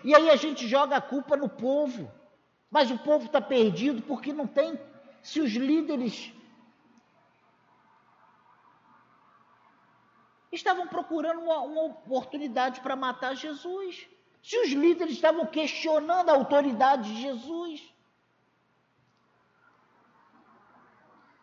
e 0.05 0.13
aí 0.13 0.29
a 0.29 0.35
gente 0.35 0.67
joga 0.67 0.95
a 0.97 1.01
culpa 1.01 1.35
no 1.35 1.49
povo. 1.49 2.11
Mas 2.69 2.91
o 2.91 2.97
povo 2.99 3.25
está 3.25 3.41
perdido 3.41 4.03
porque 4.03 4.31
não 4.31 4.45
tem. 4.45 4.79
Se 5.23 5.41
os 5.41 5.51
líderes 5.53 6.31
estavam 10.51 10.87
procurando 10.87 11.41
uma, 11.41 11.59
uma 11.61 11.81
oportunidade 11.85 12.81
para 12.81 12.95
matar 12.95 13.35
Jesus, 13.35 14.07
se 14.43 14.55
os 14.59 14.69
líderes 14.69 15.15
estavam 15.15 15.47
questionando 15.47 16.29
a 16.29 16.33
autoridade 16.33 17.11
de 17.11 17.21
Jesus, 17.23 17.91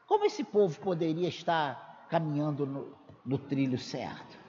como 0.06 0.24
esse 0.24 0.44
povo 0.44 0.78
poderia 0.78 1.28
estar 1.28 2.06
caminhando 2.08 2.64
no, 2.64 2.96
no 3.26 3.38
trilho 3.38 3.76
certo? 3.76 4.41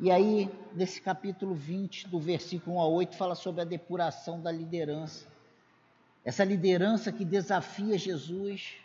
E 0.00 0.12
aí, 0.12 0.48
nesse 0.74 1.00
capítulo 1.00 1.54
20, 1.54 2.06
do 2.08 2.20
versículo 2.20 2.76
1 2.76 2.80
a 2.80 2.86
8, 2.86 3.16
fala 3.16 3.34
sobre 3.34 3.62
a 3.62 3.64
depuração 3.64 4.40
da 4.40 4.52
liderança. 4.52 5.26
Essa 6.24 6.44
liderança 6.44 7.10
que 7.10 7.24
desafia 7.24 7.98
Jesus. 7.98 8.76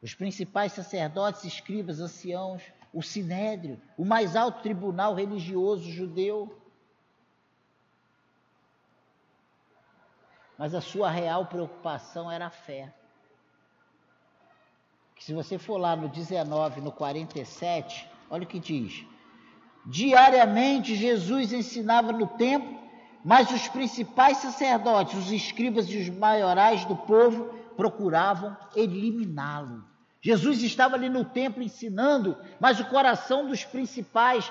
Os 0.00 0.14
principais 0.14 0.72
sacerdotes, 0.72 1.44
escribas, 1.44 1.98
anciãos, 2.00 2.62
o 2.94 3.02
sinédrio, 3.02 3.80
o 3.98 4.04
mais 4.04 4.36
alto 4.36 4.62
tribunal 4.62 5.14
religioso 5.14 5.90
judeu. 5.90 6.56
Mas 10.56 10.74
a 10.74 10.80
sua 10.80 11.10
real 11.10 11.46
preocupação 11.46 12.30
era 12.30 12.46
a 12.46 12.50
fé. 12.50 12.94
Que 15.16 15.24
se 15.24 15.34
você 15.34 15.58
for 15.58 15.76
lá 15.76 15.96
no 15.96 16.08
19, 16.08 16.80
no 16.80 16.92
47, 16.92 18.08
olha 18.30 18.44
o 18.44 18.46
que 18.46 18.60
diz. 18.60 19.04
Diariamente 19.86 20.96
Jesus 20.96 21.52
ensinava 21.52 22.12
no 22.12 22.26
templo, 22.26 22.76
mas 23.24 23.50
os 23.50 23.68
principais 23.68 24.38
sacerdotes, 24.38 25.18
os 25.18 25.30
escribas 25.30 25.88
e 25.88 25.98
os 25.98 26.08
maiorais 26.10 26.84
do 26.84 26.96
povo 26.96 27.54
procuravam 27.76 28.56
eliminá-lo. 28.74 29.84
Jesus 30.20 30.60
estava 30.62 30.96
ali 30.96 31.08
no 31.08 31.24
templo 31.24 31.62
ensinando, 31.62 32.36
mas 32.58 32.80
o 32.80 32.86
coração 32.86 33.46
dos 33.46 33.64
principais 33.64 34.50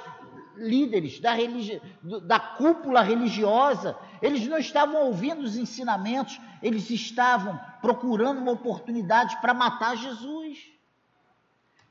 líderes 0.55 1.19
da, 1.19 1.33
religi 1.33 1.81
da 2.23 2.39
cúpula 2.39 3.01
religiosa, 3.01 3.97
eles 4.21 4.47
não 4.47 4.57
estavam 4.57 5.07
ouvindo 5.07 5.41
os 5.41 5.57
ensinamentos, 5.57 6.39
eles 6.63 6.89
estavam 6.89 7.59
procurando 7.81 8.39
uma 8.39 8.53
oportunidade 8.53 9.35
para 9.41 9.53
matar 9.53 9.97
Jesus. 9.97 10.59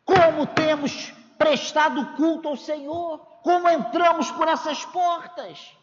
Como 0.03 0.47
temos 0.47 1.13
prestado 1.45 2.17
culto 2.17 2.49
ao 2.49 2.57
Senhor? 2.57 3.19
Como 3.43 3.69
entramos 3.69 4.31
por 4.31 4.49
essas 4.49 4.83
portas? 4.87 5.77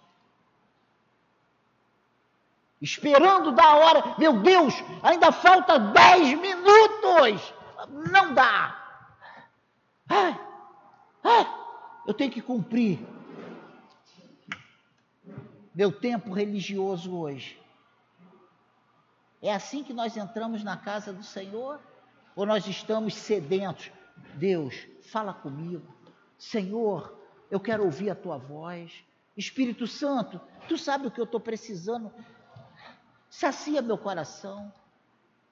Esperando 2.82 3.52
da 3.52 3.76
hora, 3.76 4.16
meu 4.18 4.42
Deus, 4.42 4.74
ainda 5.04 5.32
falta 5.32 5.78
dez 5.78 6.34
minutos. 6.34 7.54
Não 8.12 8.34
dá. 8.34 8.76
Eu 12.08 12.14
tenho 12.16 12.32
que 12.32 12.42
cumprir 12.42 13.00
meu 15.76 15.92
tempo 15.92 16.34
religioso 16.34 17.16
hoje. 17.16 17.62
É 19.40 19.54
assim 19.54 19.84
que 19.84 19.94
nós 19.94 20.18
entramos 20.18 20.64
na 20.64 20.76
casa 20.76 21.14
do 21.14 21.24
Senhor? 21.24 21.80
Ou 22.36 22.48
nós 22.48 22.66
estamos 22.66 23.14
sedentos? 23.14 23.92
Deus, 24.36 24.88
fala 25.02 25.34
comigo. 25.34 25.86
Senhor, 26.38 27.18
eu 27.50 27.60
quero 27.60 27.84
ouvir 27.84 28.10
a 28.10 28.16
tua 28.16 28.38
voz. 28.38 29.04
Espírito 29.36 29.88
Santo, 29.88 30.40
tu 30.68 30.78
sabe 30.78 31.08
o 31.08 31.12
que 31.12 31.20
eu 31.20 31.26
estou 31.26 31.40
precisando. 31.40 32.12
Sacia 33.30 33.82
meu 33.82 33.98
coração. 33.98 34.72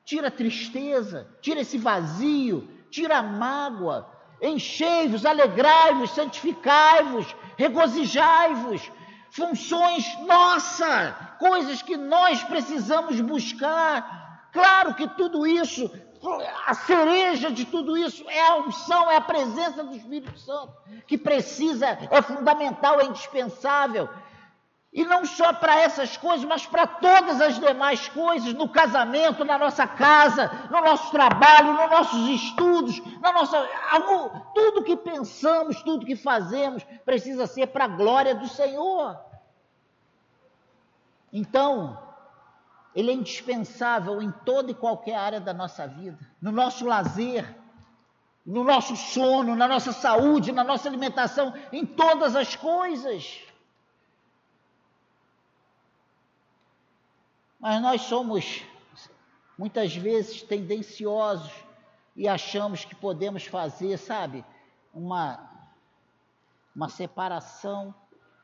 Tira 0.03 0.29
a 0.29 0.31
tristeza, 0.31 1.27
tira 1.41 1.61
esse 1.61 1.77
vazio, 1.77 2.67
tira 2.89 3.17
a 3.17 3.23
mágoa. 3.23 4.09
Enchei-vos, 4.41 5.25
alegrai-vos, 5.25 6.11
santificai-vos, 6.11 7.35
regozijai-vos. 7.57 8.91
Funções 9.31 10.05
nossa, 10.25 11.35
coisas 11.37 11.81
que 11.81 11.95
nós 11.95 12.41
precisamos 12.43 13.21
buscar. 13.21 14.49
Claro 14.51 14.95
que 14.95 15.07
tudo 15.09 15.45
isso 15.45 15.91
a 16.65 16.73
cereja 16.73 17.51
de 17.51 17.65
tudo 17.65 17.97
isso 17.97 18.29
é 18.29 18.47
a 18.49 18.55
unção, 18.57 19.09
é 19.09 19.15
a 19.15 19.21
presença 19.21 19.83
do 19.83 19.95
Espírito 19.95 20.37
Santo, 20.37 20.73
que 21.07 21.17
precisa, 21.17 21.87
é 21.87 22.21
fundamental, 22.21 22.99
é 22.99 23.05
indispensável. 23.05 24.09
E 24.91 25.05
não 25.05 25.23
só 25.23 25.53
para 25.53 25.79
essas 25.79 26.17
coisas, 26.17 26.43
mas 26.45 26.65
para 26.65 26.87
todas 26.87 27.39
as 27.39 27.59
demais 27.59 28.09
coisas, 28.09 28.53
no 28.55 28.67
casamento, 28.67 29.45
na 29.45 29.57
nossa 29.57 29.85
casa, 29.85 30.51
no 30.71 30.81
nosso 30.81 31.11
trabalho, 31.11 31.73
nos 31.73 31.91
nossos 31.91 32.27
estudos, 32.27 32.99
na 33.21 33.31
nossa. 33.31 33.69
Tudo 34.55 34.83
que 34.83 34.97
pensamos, 34.97 35.81
tudo 35.83 36.07
que 36.07 36.15
fazemos, 36.15 36.83
precisa 37.05 37.45
ser 37.45 37.67
para 37.67 37.85
a 37.85 37.87
glória 37.87 38.33
do 38.33 38.47
Senhor. 38.47 39.15
Então, 41.31 42.08
ele 42.95 43.11
é 43.11 43.13
indispensável 43.13 44.21
em 44.21 44.31
toda 44.31 44.71
e 44.71 44.75
qualquer 44.75 45.15
área 45.15 45.39
da 45.39 45.53
nossa 45.53 45.87
vida, 45.87 46.17
no 46.41 46.51
nosso 46.51 46.85
lazer, 46.85 47.55
no 48.45 48.63
nosso 48.63 48.95
sono, 48.95 49.55
na 49.55 49.67
nossa 49.67 49.91
saúde, 49.91 50.51
na 50.51 50.63
nossa 50.63 50.87
alimentação, 50.87 51.53
em 51.71 51.85
todas 51.85 52.35
as 52.35 52.55
coisas. 52.55 53.41
Mas 57.59 57.81
nós 57.81 58.01
somos 58.01 58.63
muitas 59.57 59.95
vezes 59.95 60.41
tendenciosos 60.41 61.51
e 62.15 62.27
achamos 62.27 62.85
que 62.85 62.95
podemos 62.95 63.45
fazer, 63.45 63.97
sabe, 63.97 64.43
uma, 64.93 65.39
uma 66.75 66.89
separação 66.89 67.93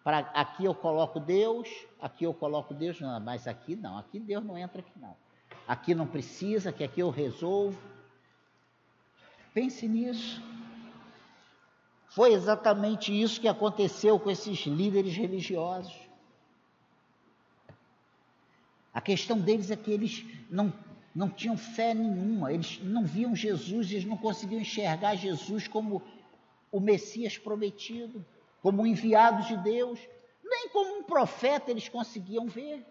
para 0.06 0.20
aqui 0.20 0.66
eu 0.66 0.76
coloco 0.76 1.20
Deus, 1.20 1.68
aqui 2.00 2.26
eu 2.26 2.34
coloco 2.34 2.76
Deus, 2.76 3.02
não, 3.02 3.20
mas 3.20 3.48
aqui 3.48 3.76
não, 3.76 3.98
aqui 3.98 4.20
Deus 4.20 4.46
não 4.46 4.56
entra 4.56 4.80
aqui 4.80 4.92
não. 5.00 5.16
Aqui 5.68 5.96
não 5.96 6.06
precisa, 6.06 6.72
que 6.72 6.84
aqui 6.84 7.00
eu 7.00 7.10
resolvo. 7.10 7.82
Pense 9.52 9.88
nisso. 9.88 10.40
Foi 12.08 12.34
exatamente 12.34 13.20
isso 13.20 13.42
que 13.42 13.48
aconteceu 13.48 14.20
com 14.20 14.30
esses 14.30 14.60
líderes 14.68 15.16
religiosos. 15.16 16.00
A 18.94 19.02
questão 19.02 19.40
deles 19.40 19.72
é 19.72 19.76
que 19.76 19.90
eles 19.90 20.24
não, 20.52 20.72
não 21.16 21.32
tinham 21.32 21.58
fé 21.58 21.96
nenhuma, 21.96 22.54
eles 22.54 22.80
não 22.84 23.04
viam 23.04 23.36
Jesus, 23.36 23.92
eles 23.92 24.06
não 24.06 24.18
conseguiam 24.18 24.62
enxergar 24.62 25.16
Jesus 25.16 25.68
como 25.68 26.04
o 26.72 26.80
Messias 26.80 27.40
prometido 27.40 28.24
como 28.66 28.84
enviados 28.84 29.46
de 29.46 29.56
Deus, 29.58 30.00
nem 30.44 30.70
como 30.70 30.98
um 30.98 31.04
profeta 31.04 31.70
eles 31.70 31.88
conseguiam 31.88 32.48
ver. 32.48 32.84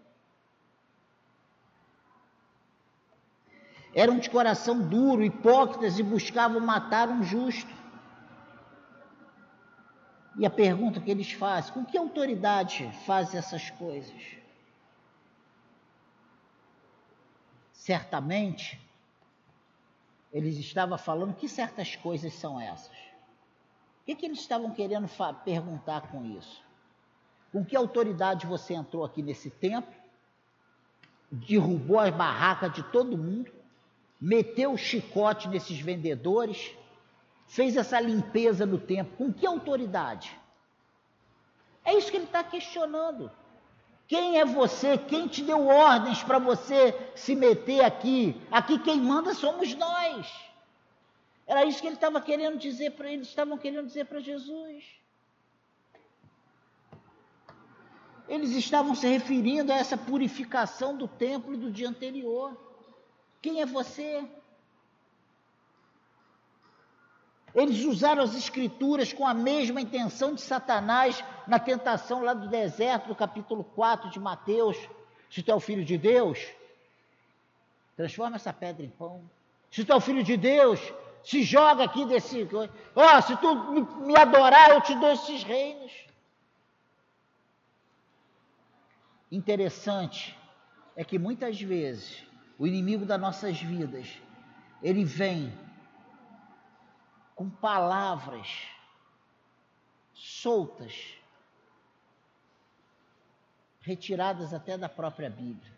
Eram 3.93 4.21
de 4.21 4.31
coração 4.31 4.89
duro, 4.89 5.25
hipócritas 5.25 5.99
e 5.99 6.03
buscavam 6.05 6.61
matar 6.61 7.09
um 7.09 7.25
justo. 7.25 7.75
E 10.39 10.47
a 10.47 10.51
pergunta 10.51 11.01
que 11.01 11.11
eles 11.11 11.33
fazem: 11.33 11.75
com 11.75 11.85
que 11.85 11.99
autoridade 11.99 12.89
fazem 13.05 13.37
essas 13.37 13.69
coisas? 13.71 14.23
Certamente, 17.73 18.81
eles 20.33 20.57
estavam 20.57 20.97
falando 20.97 21.35
que 21.35 21.49
certas 21.49 21.97
coisas 21.97 22.33
são 22.33 22.61
essas. 22.61 23.14
O 24.05 24.07
que, 24.07 24.15
que 24.17 24.27
eles 24.27 24.41
estavam 24.41 24.71
querendo 24.71 25.09
perguntar 25.47 26.03
com 26.09 26.23
isso? 26.27 26.63
Com 27.51 27.65
que 27.65 27.75
autoridade 27.75 28.47
você 28.47 28.75
entrou 28.75 29.03
aqui 29.03 29.23
nesse 29.23 29.49
templo, 29.49 29.95
derrubou 31.31 31.99
as 31.99 32.15
barracas 32.15 32.71
de 32.75 32.83
todo 32.83 33.17
mundo, 33.17 33.51
meteu 34.21 34.73
o 34.73 34.77
chicote 34.77 35.49
nesses 35.49 35.81
vendedores, 35.81 36.77
fez 37.47 37.79
essa 37.79 37.99
limpeza 37.99 38.67
no 38.67 38.77
templo? 38.77 39.17
Com 39.17 39.33
que 39.33 39.47
autoridade? 39.47 40.39
É 41.83 41.95
isso 41.95 42.11
que 42.11 42.19
ele 42.19 42.27
está 42.27 42.45
questionando. 42.45 43.33
Quem 44.07 44.39
é 44.39 44.45
você? 44.45 44.99
Quem 44.99 45.27
te 45.27 45.43
deu 45.43 45.67
ordens 45.67 46.23
para 46.23 46.39
você 46.39 46.93
se 47.15 47.35
meter 47.35 47.83
aqui? 47.83 48.39
Aqui 48.51 48.79
quem 48.81 49.01
manda 49.01 49.33
somos 49.33 49.75
nós. 49.75 50.31
Era 51.47 51.65
isso 51.65 51.81
que 51.81 51.87
ele 51.87 51.97
estava 51.97 52.21
querendo 52.21 52.59
dizer 52.59 52.93
para 52.93 53.11
eles, 53.11 53.29
estavam 53.29 53.59
querendo 53.59 53.87
dizer 53.87 54.07
para 54.07 54.21
Jesus. 54.21 54.85
Eles 58.27 58.51
estavam 58.53 58.95
se 58.95 59.07
referindo 59.07 59.71
a 59.71 59.77
essa 59.77 59.97
purificação 59.97 60.97
do 60.97 61.07
templo 61.07 61.57
do 61.57 61.71
dia 61.71 61.89
anterior. 61.89 62.57
Quem 63.43 63.61
é 63.61 63.67
você? 63.67 64.27
Eles 67.55 67.85
usaram 67.85 68.23
as 68.23 68.35
escrituras 68.35 69.13
com 69.13 69.27
a 69.27 69.35
mesma 69.35 69.81
intenção 69.81 70.35
de 70.35 70.41
Satanás 70.41 71.23
na 71.47 71.59
tentação 71.59 72.25
lá 72.25 72.33
do 72.33 72.49
deserto, 72.49 73.09
do 73.09 73.15
capítulo 73.15 73.63
4 73.63 74.11
de 74.11 74.19
Mateus. 74.19 74.77
Se 75.31 75.43
tu 75.43 75.53
é 75.53 75.55
o 75.55 75.61
filho 75.61 75.85
de 75.85 75.99
Deus, 75.99 76.39
transforma 77.97 78.37
essa 78.37 78.53
pedra 78.53 78.85
em 78.85 78.89
pão. 78.89 79.23
Se 79.71 79.85
tu 79.85 79.93
é 79.93 79.95
o 79.95 80.01
filho 80.01 80.25
de 80.25 80.37
Deus, 80.37 80.81
se 81.25 81.43
joga 81.43 81.85
aqui 81.85 82.05
desse. 82.05 82.47
Ó, 82.95 83.19
oh, 83.19 83.23
se 83.23 83.37
tu 83.39 83.55
me 84.03 84.17
adorar, 84.17 84.71
eu 84.71 84.81
te 84.81 84.95
dou 84.95 85.11
esses 85.11 85.43
reinos. 85.43 85.93
Interessante 89.33 90.39
é 90.95 91.03
que 91.03 91.19
muitas 91.19 91.61
vezes 91.61 92.23
o 92.59 92.67
inimigo 92.67 93.05
das 93.05 93.21
nossas 93.21 93.61
vidas, 93.61 94.07
ele 94.83 95.05
vem 95.05 95.53
com 97.35 97.51
palavras 97.51 98.47
soltas, 100.15 101.19
retiradas 103.81 104.55
até 104.55 104.79
da 104.79 104.89
própria 104.89 105.29
Bíblia. 105.29 105.73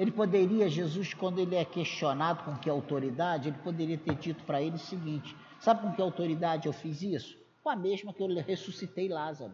Ele 0.00 0.10
poderia, 0.10 0.66
Jesus, 0.66 1.12
quando 1.12 1.40
ele 1.40 1.54
é 1.54 1.62
questionado 1.62 2.42
com 2.42 2.56
que 2.56 2.70
autoridade, 2.70 3.50
ele 3.50 3.58
poderia 3.58 3.98
ter 3.98 4.14
dito 4.14 4.42
para 4.44 4.62
ele 4.62 4.76
o 4.76 4.78
seguinte: 4.78 5.36
Sabe 5.60 5.82
com 5.82 5.92
que 5.92 6.00
autoridade 6.00 6.66
eu 6.66 6.72
fiz 6.72 7.02
isso? 7.02 7.36
Com 7.62 7.68
a 7.68 7.76
mesma 7.76 8.10
que 8.14 8.22
eu 8.22 8.28
ressuscitei 8.42 9.10
Lázaro. 9.10 9.52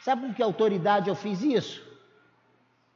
Sabe 0.00 0.28
com 0.28 0.32
que 0.32 0.40
autoridade 0.40 1.08
eu 1.08 1.16
fiz 1.16 1.42
isso? 1.42 1.84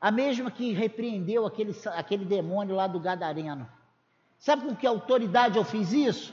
A 0.01 0.13
mesma 0.13 0.53
que 0.53 0.73
repreendeu 0.73 1.45
aquele, 1.45 1.75
aquele 1.97 2.25
demônio 2.25 2.77
lá 2.77 2.87
do 2.87 3.01
Gadareno. 3.01 3.69
Sabe 4.39 4.65
com 4.65 4.77
que 4.77 4.87
autoridade 4.87 5.59
eu 5.59 5.65
fiz 5.65 5.93
isso? 5.93 6.33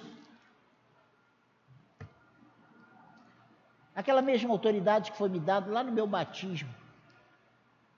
Aquela 3.95 4.22
mesma 4.22 4.52
autoridade 4.52 5.12
que 5.12 5.18
foi 5.18 5.28
me 5.28 5.39
dada 5.39 5.72
lá 5.72 5.84
no 5.84 5.91
meu 5.91 6.06
batismo. 6.06 6.70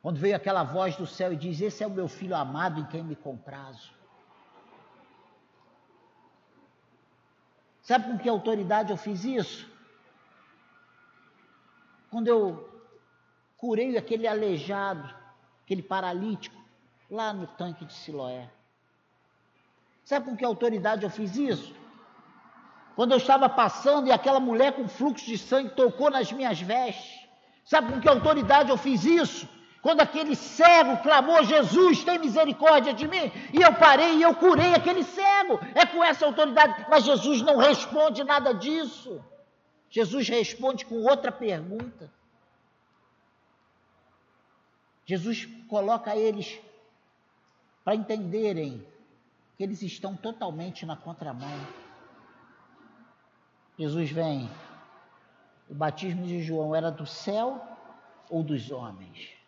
Quando 0.01 0.19
veio 0.19 0.35
aquela 0.35 0.63
voz 0.63 0.95
do 0.95 1.05
céu 1.05 1.31
e 1.31 1.35
diz: 1.35 1.61
Esse 1.61 1.83
é 1.83 1.87
o 1.87 1.91
meu 1.91 2.07
filho 2.07 2.35
amado 2.35 2.79
em 2.79 2.85
quem 2.85 3.03
me 3.03 3.15
comprazo. 3.15 3.91
Sabe 7.81 8.05
com 8.05 8.17
que 8.17 8.29
autoridade 8.29 8.91
eu 8.91 8.97
fiz 8.97 9.23
isso? 9.23 9.69
Quando 12.09 12.27
eu 12.27 12.69
curei 13.57 13.97
aquele 13.97 14.27
aleijado, 14.27 15.13
aquele 15.63 15.83
paralítico, 15.83 16.59
lá 17.09 17.31
no 17.31 17.45
tanque 17.47 17.85
de 17.85 17.93
Siloé. 17.93 18.49
Sabe 20.03 20.25
com 20.25 20.35
que 20.35 20.43
autoridade 20.43 21.03
eu 21.03 21.09
fiz 21.09 21.35
isso? 21.35 21.75
Quando 22.95 23.11
eu 23.11 23.17
estava 23.17 23.47
passando 23.47 24.07
e 24.07 24.11
aquela 24.11 24.39
mulher 24.39 24.73
com 24.73 24.87
fluxo 24.87 25.25
de 25.25 25.37
sangue 25.37 25.75
tocou 25.75 26.09
nas 26.09 26.31
minhas 26.31 26.59
vestes. 26.59 27.27
Sabe 27.63 27.93
com 27.93 28.01
que 28.01 28.09
autoridade 28.09 28.69
eu 28.69 28.77
fiz 28.77 29.05
isso? 29.05 29.47
Quando 29.81 30.01
aquele 30.01 30.35
cego 30.35 30.97
clamou, 30.97 31.43
Jesus, 31.43 32.03
tem 32.03 32.19
misericórdia 32.19 32.93
de 32.93 33.07
mim, 33.07 33.31
e 33.51 33.61
eu 33.61 33.73
parei 33.73 34.17
e 34.17 34.21
eu 34.21 34.35
curei 34.35 34.75
aquele 34.75 35.03
cego, 35.03 35.59
é 35.73 35.85
com 35.87 36.03
essa 36.03 36.25
autoridade. 36.25 36.85
Mas 36.87 37.03
Jesus 37.03 37.41
não 37.41 37.57
responde 37.57 38.23
nada 38.23 38.53
disso. 38.53 39.23
Jesus 39.89 40.29
responde 40.29 40.85
com 40.85 41.01
outra 41.03 41.31
pergunta. 41.31 42.11
Jesus 45.03 45.45
coloca 45.67 46.15
eles 46.15 46.59
para 47.83 47.95
entenderem 47.95 48.85
que 49.57 49.63
eles 49.63 49.81
estão 49.81 50.15
totalmente 50.15 50.85
na 50.85 50.95
contramão. 50.95 51.67
Jesus 53.77 54.11
vem. 54.11 54.49
O 55.67 55.73
batismo 55.73 56.25
de 56.27 56.43
João 56.43 56.75
era 56.75 56.91
do 56.91 57.05
céu 57.05 57.59
ou 58.29 58.43
dos 58.43 58.69
homens? 58.69 59.40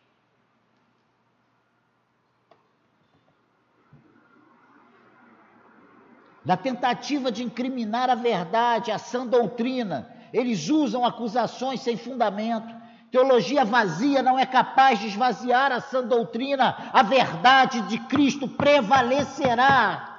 Da 6.45 6.57
tentativa 6.57 7.31
de 7.31 7.43
incriminar 7.43 8.09
a 8.09 8.15
verdade, 8.15 8.91
a 8.91 8.97
sã 8.97 9.25
doutrina. 9.25 10.09
Eles 10.31 10.69
usam 10.69 11.05
acusações 11.05 11.81
sem 11.81 11.95
fundamento. 11.95 12.83
Teologia 13.11 13.63
vazia 13.63 14.23
não 14.23 14.37
é 14.37 14.45
capaz 14.45 14.99
de 14.99 15.07
esvaziar 15.07 15.71
a 15.71 15.79
sã 15.79 16.03
doutrina. 16.03 16.89
A 16.91 17.03
verdade 17.03 17.81
de 17.83 17.99
Cristo 17.99 18.47
prevalecerá. 18.47 20.09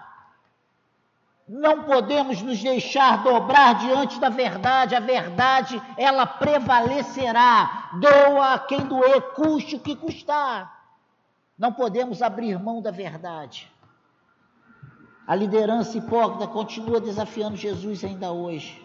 Não 1.47 1.83
podemos 1.83 2.41
nos 2.41 2.63
deixar 2.63 3.23
dobrar 3.23 3.75
diante 3.75 4.19
da 4.19 4.31
verdade. 4.31 4.95
A 4.95 5.01
verdade, 5.01 5.83
ela 5.99 6.25
prevalecerá. 6.25 7.91
Doa 8.01 8.59
quem 8.61 8.81
doer, 8.87 9.21
custe 9.35 9.77
o 9.77 9.81
que 9.81 9.95
custar. 9.95 10.73
Não 11.59 11.73
podemos 11.73 12.23
abrir 12.23 12.59
mão 12.59 12.81
da 12.81 12.91
verdade. 12.91 13.71
A 15.27 15.35
liderança 15.35 15.97
hipócrita 15.97 16.47
continua 16.47 17.01
desafiando 17.01 17.57
Jesus 17.57 18.05
ainda 18.05 18.31
hoje. 18.31 18.85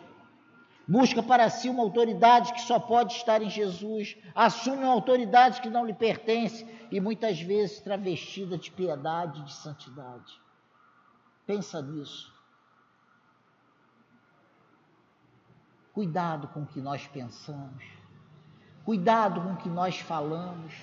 Busca 0.87 1.21
para 1.21 1.49
si 1.49 1.69
uma 1.69 1.83
autoridade 1.83 2.53
que 2.53 2.61
só 2.61 2.79
pode 2.79 3.13
estar 3.13 3.41
em 3.41 3.49
Jesus, 3.49 4.17
assume 4.33 4.83
uma 4.83 4.93
autoridade 4.93 5.61
que 5.61 5.69
não 5.69 5.85
lhe 5.85 5.93
pertence 5.93 6.65
e 6.89 6.99
muitas 6.99 7.39
vezes 7.39 7.79
travestida 7.81 8.57
de 8.57 8.71
piedade 8.71 9.41
e 9.41 9.43
de 9.43 9.53
santidade. 9.53 10.41
Pensa 11.45 11.81
nisso. 11.81 12.33
Cuidado 15.93 16.47
com 16.47 16.61
o 16.61 16.65
que 16.65 16.79
nós 16.79 17.05
pensamos. 17.05 17.83
Cuidado 18.85 19.41
com 19.41 19.53
o 19.53 19.57
que 19.57 19.69
nós 19.69 19.99
falamos. 19.99 20.73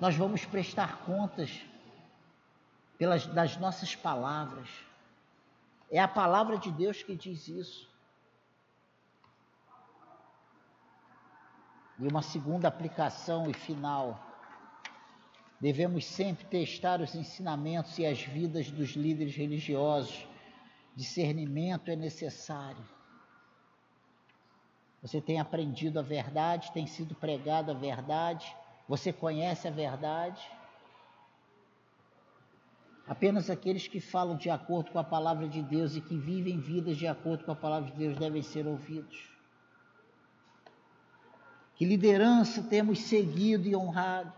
Nós 0.00 0.16
vamos 0.16 0.46
prestar 0.46 0.98
contas 0.98 1.60
pelas, 3.00 3.24
das 3.24 3.56
nossas 3.56 3.96
palavras. 3.96 4.68
É 5.90 5.98
a 5.98 6.06
palavra 6.06 6.58
de 6.58 6.70
Deus 6.70 7.02
que 7.02 7.16
diz 7.16 7.48
isso. 7.48 7.88
E 11.98 12.06
uma 12.06 12.20
segunda 12.20 12.68
aplicação 12.68 13.50
e 13.50 13.54
final. 13.54 14.20
Devemos 15.58 16.04
sempre 16.04 16.44
testar 16.44 17.00
os 17.00 17.14
ensinamentos 17.14 17.98
e 17.98 18.04
as 18.04 18.20
vidas 18.20 18.70
dos 18.70 18.90
líderes 18.90 19.34
religiosos. 19.34 20.28
Discernimento 20.94 21.90
é 21.90 21.96
necessário. 21.96 22.86
Você 25.00 25.22
tem 25.22 25.40
aprendido 25.40 25.98
a 25.98 26.02
verdade, 26.02 26.70
tem 26.72 26.86
sido 26.86 27.14
pregado 27.14 27.70
a 27.70 27.74
verdade, 27.74 28.54
você 28.86 29.10
conhece 29.10 29.66
a 29.66 29.70
verdade. 29.70 30.59
Apenas 33.10 33.50
aqueles 33.50 33.88
que 33.88 33.98
falam 33.98 34.36
de 34.36 34.48
acordo 34.48 34.92
com 34.92 34.98
a 35.00 35.02
palavra 35.02 35.48
de 35.48 35.60
Deus 35.60 35.96
e 35.96 36.00
que 36.00 36.16
vivem 36.16 36.60
vidas 36.60 36.96
de 36.96 37.08
acordo 37.08 37.42
com 37.42 37.50
a 37.50 37.56
palavra 37.56 37.90
de 37.90 37.96
Deus 37.96 38.16
devem 38.16 38.40
ser 38.40 38.68
ouvidos. 38.68 39.28
Que 41.74 41.84
liderança 41.84 42.62
temos 42.62 43.00
seguido 43.00 43.66
e 43.66 43.74
honrado? 43.74 44.32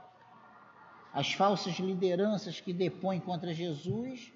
As 1.12 1.34
falsas 1.34 1.74
lideranças 1.74 2.60
que 2.60 2.72
depõem 2.72 3.20
contra 3.20 3.52
Jesus? 3.52 4.32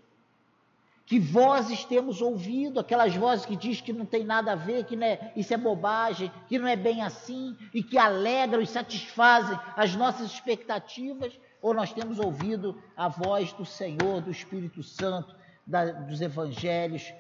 Que 1.07 1.19
vozes 1.19 1.87
temos 1.87 2.21
ouvido? 2.21 2.79
Aquelas 2.79 3.17
vozes 3.17 3.47
que 3.47 3.57
diz 3.57 3.81
que 3.81 3.91
não 3.95 4.05
tem 4.05 4.23
nada 4.23 4.53
a 4.53 4.57
ver, 4.57 4.85
que 4.85 5.03
é, 5.03 5.33
isso 5.35 5.55
é 5.55 5.57
bobagem, 5.57 6.31
que 6.47 6.59
não 6.59 6.69
é 6.69 6.77
bem 6.77 7.01
assim 7.01 7.57
e 7.73 7.83
que 7.83 7.97
alegram 7.97 8.61
e 8.61 8.67
satisfazem 8.67 9.59
as 9.75 9.95
nossas 9.95 10.31
expectativas? 10.31 11.33
Ou 11.67 11.75
nós 11.75 11.93
temos 11.93 12.21
ouvido 12.21 12.81
a 12.97 13.09
voz 13.09 13.53
do 13.53 13.65
Senhor, 13.65 14.21
do 14.21 14.31
Espírito 14.31 14.85
Santo, 14.85 15.35
da, 15.67 15.91
dos 15.91 16.21
evangelhos, 16.21 17.13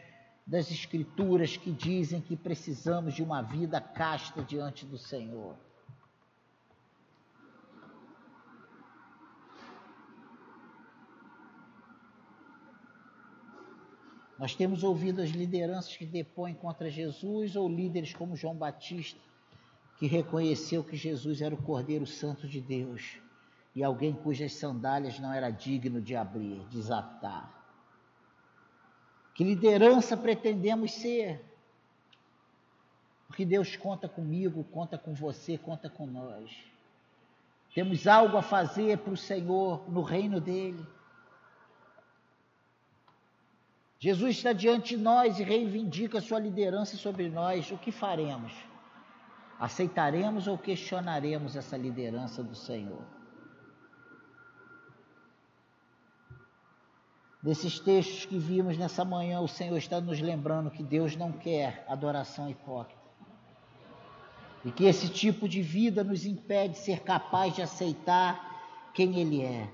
das 0.46 0.70
Escrituras 0.70 1.56
que 1.56 1.72
dizem 1.72 2.20
que 2.20 2.36
precisamos 2.36 3.14
de 3.14 3.24
uma 3.24 3.42
vida 3.42 3.80
casta 3.80 4.44
diante 4.44 4.86
do 4.86 4.96
Senhor. 4.96 5.56
Nós 14.38 14.54
temos 14.54 14.84
ouvido 14.84 15.22
as 15.22 15.30
lideranças 15.30 15.96
que 15.96 16.06
depõem 16.06 16.54
contra 16.54 16.88
Jesus 16.88 17.56
ou 17.56 17.68
líderes 17.68 18.14
como 18.14 18.36
João 18.36 18.54
Batista, 18.54 19.18
que 19.98 20.06
reconheceu 20.06 20.84
que 20.84 20.96
Jesus 20.96 21.40
era 21.40 21.52
o 21.52 21.60
Cordeiro 21.60 22.06
Santo 22.06 22.46
de 22.46 22.60
Deus 22.60 23.25
e 23.76 23.84
alguém 23.84 24.14
cujas 24.14 24.54
sandálias 24.54 25.18
não 25.20 25.30
era 25.30 25.50
digno 25.50 26.00
de 26.00 26.16
abrir, 26.16 26.60
desatar. 26.70 27.52
Que 29.34 29.44
liderança 29.44 30.16
pretendemos 30.16 30.92
ser? 30.92 31.44
Porque 33.26 33.44
Deus 33.44 33.76
conta 33.76 34.08
comigo, 34.08 34.64
conta 34.64 34.96
com 34.96 35.12
você, 35.12 35.58
conta 35.58 35.90
com 35.90 36.06
nós. 36.06 36.50
Temos 37.74 38.06
algo 38.06 38.38
a 38.38 38.42
fazer 38.42 38.96
para 38.96 39.12
o 39.12 39.16
Senhor 39.16 39.86
no 39.90 40.00
reino 40.00 40.40
dele. 40.40 40.82
Jesus 43.98 44.38
está 44.38 44.54
diante 44.54 44.96
de 44.96 45.02
nós 45.02 45.38
e 45.38 45.42
reivindica 45.42 46.22
sua 46.22 46.38
liderança 46.38 46.96
sobre 46.96 47.28
nós. 47.28 47.70
O 47.70 47.76
que 47.76 47.92
faremos? 47.92 48.54
Aceitaremos 49.60 50.48
ou 50.48 50.56
questionaremos 50.56 51.56
essa 51.56 51.76
liderança 51.76 52.42
do 52.42 52.54
Senhor? 52.54 53.15
Desses 57.46 57.78
textos 57.78 58.24
que 58.24 58.36
vimos 58.40 58.76
nessa 58.76 59.04
manhã, 59.04 59.38
o 59.38 59.46
Senhor 59.46 59.76
está 59.76 60.00
nos 60.00 60.20
lembrando 60.20 60.68
que 60.68 60.82
Deus 60.82 61.14
não 61.14 61.30
quer 61.30 61.84
adoração 61.86 62.50
hipócrita. 62.50 63.00
E 64.64 64.72
que 64.72 64.84
esse 64.84 65.08
tipo 65.08 65.48
de 65.48 65.62
vida 65.62 66.02
nos 66.02 66.26
impede 66.26 66.72
de 66.72 66.80
ser 66.80 67.04
capaz 67.04 67.54
de 67.54 67.62
aceitar 67.62 68.90
quem 68.92 69.20
Ele 69.20 69.44
é. 69.44 69.72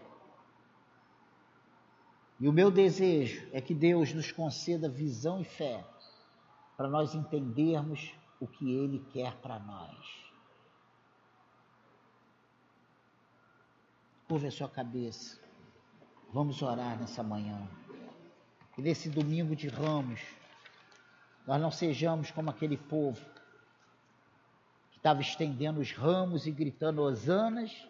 E 2.38 2.46
o 2.46 2.52
meu 2.52 2.70
desejo 2.70 3.48
é 3.54 3.60
que 3.62 3.72
Deus 3.72 4.12
nos 4.12 4.30
conceda 4.30 4.86
visão 4.86 5.40
e 5.40 5.44
fé 5.44 5.82
para 6.76 6.90
nós 6.90 7.14
entendermos 7.14 8.12
o 8.38 8.46
que 8.46 8.70
Ele 8.70 8.98
quer 9.14 9.34
para 9.36 9.58
nós. 9.58 9.96
Curva 14.28 14.48
a 14.48 14.50
sua 14.50 14.68
cabeça. 14.68 15.41
Vamos 16.32 16.62
orar 16.62 16.98
nessa 16.98 17.22
manhã. 17.22 17.68
Que 18.74 18.80
nesse 18.80 19.10
domingo 19.10 19.54
de 19.54 19.68
ramos, 19.68 20.18
nós 21.46 21.60
não 21.60 21.70
sejamos 21.70 22.30
como 22.30 22.48
aquele 22.48 22.78
povo 22.78 23.20
que 24.90 24.96
estava 24.96 25.20
estendendo 25.20 25.78
os 25.78 25.92
ramos 25.92 26.46
e 26.46 26.50
gritando 26.50 27.02
hosanas, 27.02 27.86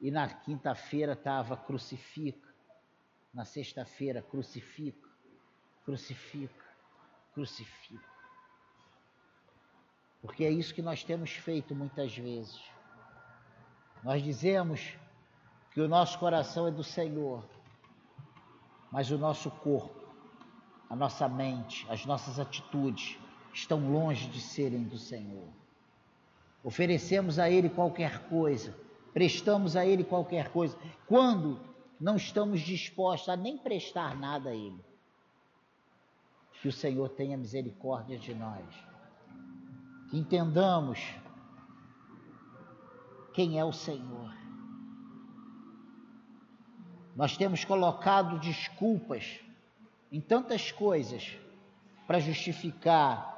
e 0.00 0.10
na 0.10 0.26
quinta-feira 0.26 1.12
estava 1.12 1.54
crucifica, 1.54 2.48
na 3.32 3.44
sexta-feira 3.44 4.22
crucifica, 4.22 5.10
crucifica, 5.84 6.64
crucifica. 7.34 8.14
Porque 10.22 10.44
é 10.44 10.50
isso 10.50 10.74
que 10.74 10.80
nós 10.80 11.04
temos 11.04 11.32
feito 11.32 11.74
muitas 11.74 12.16
vezes. 12.16 12.58
Nós 14.02 14.22
dizemos 14.22 14.96
que 15.74 15.80
o 15.80 15.88
nosso 15.88 16.16
coração 16.20 16.68
é 16.68 16.70
do 16.70 16.84
Senhor, 16.84 17.44
mas 18.92 19.10
o 19.10 19.18
nosso 19.18 19.50
corpo, 19.50 20.04
a 20.88 20.94
nossa 20.94 21.28
mente, 21.28 21.84
as 21.90 22.06
nossas 22.06 22.38
atitudes 22.38 23.18
estão 23.52 23.90
longe 23.90 24.28
de 24.28 24.40
serem 24.40 24.84
do 24.84 24.96
Senhor. 24.96 25.48
Oferecemos 26.62 27.40
a 27.40 27.50
Ele 27.50 27.68
qualquer 27.68 28.28
coisa, 28.28 28.72
prestamos 29.12 29.74
a 29.74 29.84
Ele 29.84 30.04
qualquer 30.04 30.50
coisa, 30.50 30.78
quando 31.08 31.60
não 32.00 32.14
estamos 32.14 32.60
dispostos 32.60 33.28
a 33.28 33.36
nem 33.36 33.58
prestar 33.58 34.16
nada 34.16 34.50
a 34.50 34.54
Ele. 34.54 34.78
Que 36.62 36.68
o 36.68 36.72
Senhor 36.72 37.08
tenha 37.08 37.36
misericórdia 37.36 38.16
de 38.16 38.32
nós, 38.32 38.64
que 40.08 40.16
entendamos 40.16 41.00
quem 43.32 43.58
é 43.58 43.64
o 43.64 43.72
Senhor 43.72 44.43
nós 47.16 47.36
temos 47.36 47.64
colocado 47.64 48.38
desculpas 48.38 49.38
em 50.10 50.20
tantas 50.20 50.72
coisas 50.72 51.36
para 52.06 52.18
justificar 52.18 53.32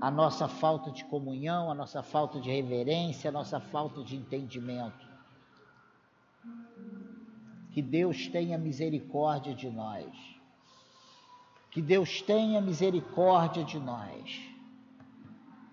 a 0.00 0.10
nossa 0.10 0.46
falta 0.46 0.90
de 0.90 1.04
comunhão, 1.06 1.70
a 1.70 1.74
nossa 1.74 2.02
falta 2.02 2.38
de 2.38 2.50
reverência, 2.50 3.30
a 3.30 3.32
nossa 3.32 3.58
falta 3.58 4.04
de 4.04 4.14
entendimento. 4.16 5.06
Que 7.72 7.80
Deus 7.80 8.28
tenha 8.28 8.58
misericórdia 8.58 9.54
de 9.54 9.70
nós. 9.70 10.06
Que 11.70 11.80
Deus 11.80 12.20
tenha 12.22 12.60
misericórdia 12.60 13.64
de 13.64 13.78
nós. 13.78 14.40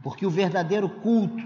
Porque 0.02 0.26
o 0.26 0.30
verdadeiro 0.30 0.90
culto, 1.02 1.44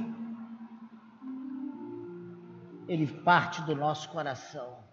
ele 2.87 3.05
parte 3.07 3.61
do 3.63 3.75
nosso 3.75 4.09
coração 4.09 4.86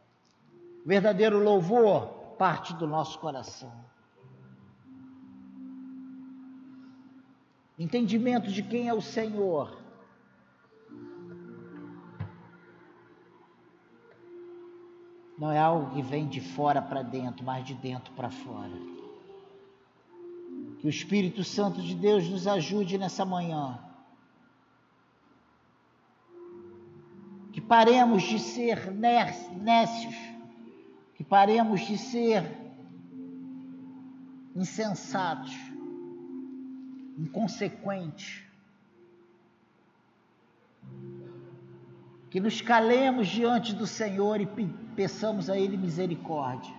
verdadeiro 0.85 1.43
louvor 1.43 2.09
parte 2.39 2.74
do 2.74 2.87
nosso 2.87 3.18
coração. 3.18 3.72
Entendimento 7.78 8.51
de 8.51 8.62
quem 8.62 8.89
é 8.89 8.95
o 8.95 9.01
Senhor. 9.01 9.82
Não 15.37 15.51
é 15.51 15.59
algo 15.59 15.95
que 15.95 16.03
vem 16.03 16.28
de 16.28 16.41
fora 16.41 16.80
para 16.80 17.03
dentro, 17.03 17.45
mas 17.45 17.64
de 17.64 17.74
dentro 17.74 18.12
para 18.12 18.30
fora. 18.30 18.70
Que 20.78 20.87
o 20.87 20.91
Espírito 20.91 21.43
Santo 21.43 21.82
de 21.82 21.95
Deus 21.95 22.28
nos 22.28 22.47
ajude 22.47 22.97
nessa 22.97 23.24
manhã. 23.24 23.80
Que 27.53 27.61
paremos 27.61 28.22
de 28.22 28.39
ser 28.39 28.93
nécios 28.93 30.34
que 31.15 31.25
paremos 31.25 31.81
de 31.81 31.97
ser 31.97 32.45
insensatos, 34.55 35.55
inconsequentes, 37.19 38.43
que 42.31 42.41
nos 42.41 42.61
calemos 42.61 43.29
diante 43.29 43.73
do 43.73 43.87
Senhor 43.87 44.41
e 44.41 44.47
peçamos 44.97 45.49
a 45.49 45.57
Ele 45.57 45.77
misericórdia. 45.77 46.75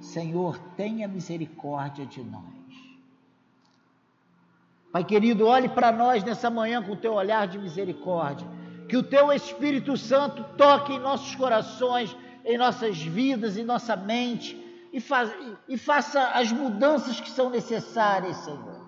Senhor, 0.00 0.58
tenha 0.76 1.08
misericórdia 1.08 2.06
de 2.06 2.22
nós. 2.22 2.42
Pai 4.92 5.04
querido, 5.04 5.46
olhe 5.46 5.68
para 5.68 5.90
nós 5.90 6.22
nessa 6.22 6.50
manhã 6.50 6.82
com 6.82 6.92
o 6.92 6.96
teu 6.96 7.14
olhar 7.14 7.48
de 7.48 7.58
misericórdia. 7.58 8.46
Que 8.88 8.96
o 8.96 9.02
teu 9.02 9.32
Espírito 9.32 9.96
Santo 9.96 10.44
toque 10.56 10.92
em 10.92 10.98
nossos 10.98 11.34
corações 11.34 12.14
em 12.44 12.58
nossas 12.58 13.00
vidas, 13.00 13.56
em 13.56 13.64
nossa 13.64 13.96
mente, 13.96 14.56
e, 14.92 15.02
e 15.68 15.78
faça 15.78 16.22
as 16.30 16.52
mudanças 16.52 17.20
que 17.20 17.30
são 17.30 17.48
necessárias, 17.50 18.36
Senhor. 18.38 18.82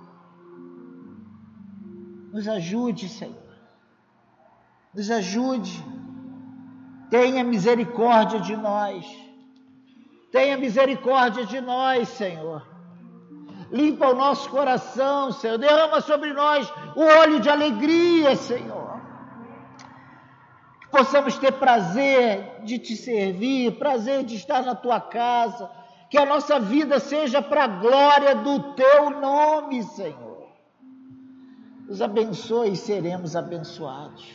Nos 2.33 2.49
ajude, 2.49 3.09
Senhor. 3.09 3.55
Nos 4.93 5.11
ajude. 5.11 5.85
Tenha 7.11 7.45
misericórdia 7.45 8.41
de 8.41 8.57
nós. 8.57 9.07
Tenha 10.33 10.57
misericórdia 10.57 11.47
de 11.47 11.61
nós, 11.61 12.09
Senhor. 12.09 12.67
Limpa 13.71 14.09
o 14.09 14.15
nosso 14.15 14.51
coração, 14.51 15.33
Senhor. 15.33 15.59
Derrama 15.59 16.01
sobre 16.01 16.33
nós 16.33 16.69
o 16.97 17.03
olho 17.21 17.41
de 17.41 17.49
alegria, 17.49 18.37
Senhor 18.37 18.84
possamos 20.95 21.37
ter 21.37 21.51
prazer 21.55 22.61
de 22.63 22.79
te 22.79 22.97
servir, 22.97 23.77
prazer 23.77 24.23
de 24.23 24.37
estar 24.37 24.63
na 24.63 24.77
tua 24.77 25.01
casa, 25.01 25.69
que 26.09 26.17
a 26.17 26.25
nossa 26.25 26.61
vida 26.61 27.01
seja 27.01 27.43
para 27.43 27.65
a 27.65 27.67
glória 27.67 28.37
do 28.37 28.75
teu 28.75 29.11
nome, 29.11 29.83
Senhor. 29.83 30.47
Nos 31.89 32.01
abençoe 32.01 32.71
e 32.71 32.77
seremos 32.77 33.35
abençoados. 33.35 34.33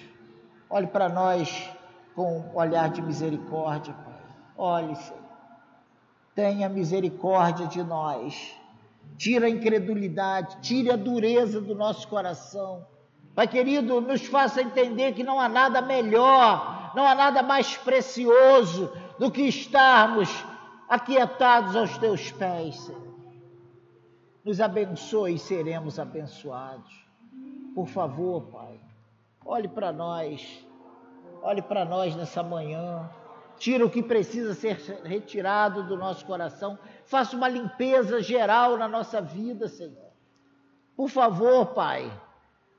Olhe 0.69 0.87
para 0.87 1.07
nós 1.07 1.69
com 2.13 2.39
um 2.39 2.57
olhar 2.57 2.89
de 2.89 3.01
misericórdia, 3.01 3.93
Pai. 3.93 4.21
Olhe, 4.57 4.95
Senhor. 4.97 5.23
Tenha 6.35 6.67
misericórdia 6.67 7.67
de 7.67 7.81
nós. 7.81 8.53
Tira 9.17 9.47
a 9.47 9.49
incredulidade, 9.49 10.57
tire 10.61 10.91
a 10.91 10.97
dureza 10.97 11.61
do 11.61 11.73
nosso 11.73 12.05
coração 12.09 12.85
Pai 13.35 13.47
querido, 13.47 14.01
nos 14.01 14.25
faça 14.25 14.61
entender 14.61 15.13
que 15.13 15.23
não 15.23 15.39
há 15.39 15.47
nada 15.47 15.81
melhor, 15.81 16.91
não 16.95 17.05
há 17.05 17.15
nada 17.15 17.41
mais 17.41 17.77
precioso 17.77 18.91
do 19.17 19.31
que 19.31 19.43
estarmos 19.43 20.29
aquietados 20.87 21.75
aos 21.75 21.97
teus 21.97 22.31
pés, 22.31 22.75
Senhor. 22.81 23.09
Nos 24.43 24.59
abençoe 24.59 25.35
e 25.35 25.39
seremos 25.39 25.99
abençoados. 25.99 27.05
Por 27.75 27.87
favor, 27.87 28.41
Pai, 28.43 28.79
olhe 29.45 29.67
para 29.67 29.91
nós, 29.91 30.65
olhe 31.41 31.61
para 31.61 31.85
nós 31.85 32.15
nessa 32.15 32.41
manhã. 32.41 33.09
Tira 33.57 33.85
o 33.85 33.89
que 33.89 34.01
precisa 34.01 34.53
ser 34.53 34.77
retirado 35.03 35.83
do 35.83 35.97
nosso 35.97 36.25
coração. 36.25 36.79
Faça 37.05 37.35
uma 37.35 37.49
limpeza 37.49 38.21
geral 38.21 38.77
na 38.77 38.87
nossa 38.87 39.21
vida, 39.21 39.67
Senhor. 39.67 40.09
Por 40.95 41.09
favor, 41.09 41.67
Pai 41.67 42.09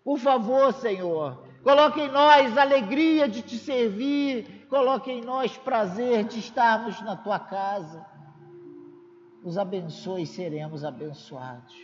por 0.05 0.19
favor, 0.19 0.73
Senhor, 0.73 1.43
coloque 1.63 2.01
em 2.01 2.11
nós 2.11 2.57
alegria 2.57 3.29
de 3.29 3.43
te 3.43 3.59
servir, 3.59 4.67
coloque 4.69 5.11
em 5.11 5.23
nós 5.23 5.57
prazer 5.59 6.25
de 6.25 6.39
estarmos 6.39 7.01
na 7.03 7.17
tua 7.17 7.39
casa. 7.39 8.05
Nos 9.43 9.59
abençoe 9.59 10.23
e 10.23 10.27
seremos 10.27 10.85
abençoados. 10.85 11.75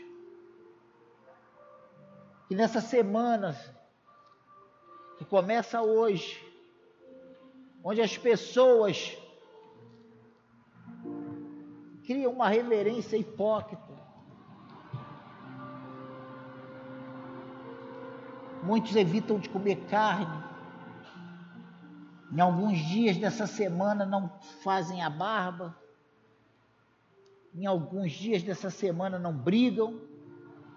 Que 2.49 2.55
nessa 2.55 2.81
semana 2.81 3.57
que 5.19 5.25
começa 5.25 5.83
hoje, 5.83 6.43
onde 7.83 8.01
as 8.01 8.17
pessoas 8.17 9.17
criam 12.07 12.33
uma 12.33 12.49
reverência 12.49 13.17
hipócrita, 13.17 13.86
Muitos 18.67 18.97
evitam 18.97 19.39
de 19.39 19.49
comer 19.49 19.77
carne. 19.89 20.45
Em 22.33 22.41
alguns 22.41 22.79
dias 22.79 23.17
dessa 23.17 23.47
semana 23.47 24.05
não 24.05 24.29
fazem 24.65 25.03
a 25.03 25.09
barba. 25.09 25.77
em 27.55 27.65
alguns 27.65 28.13
dias 28.13 28.43
dessa 28.43 28.69
semana 28.69 29.19
não 29.19 29.33
brigam, 29.33 29.99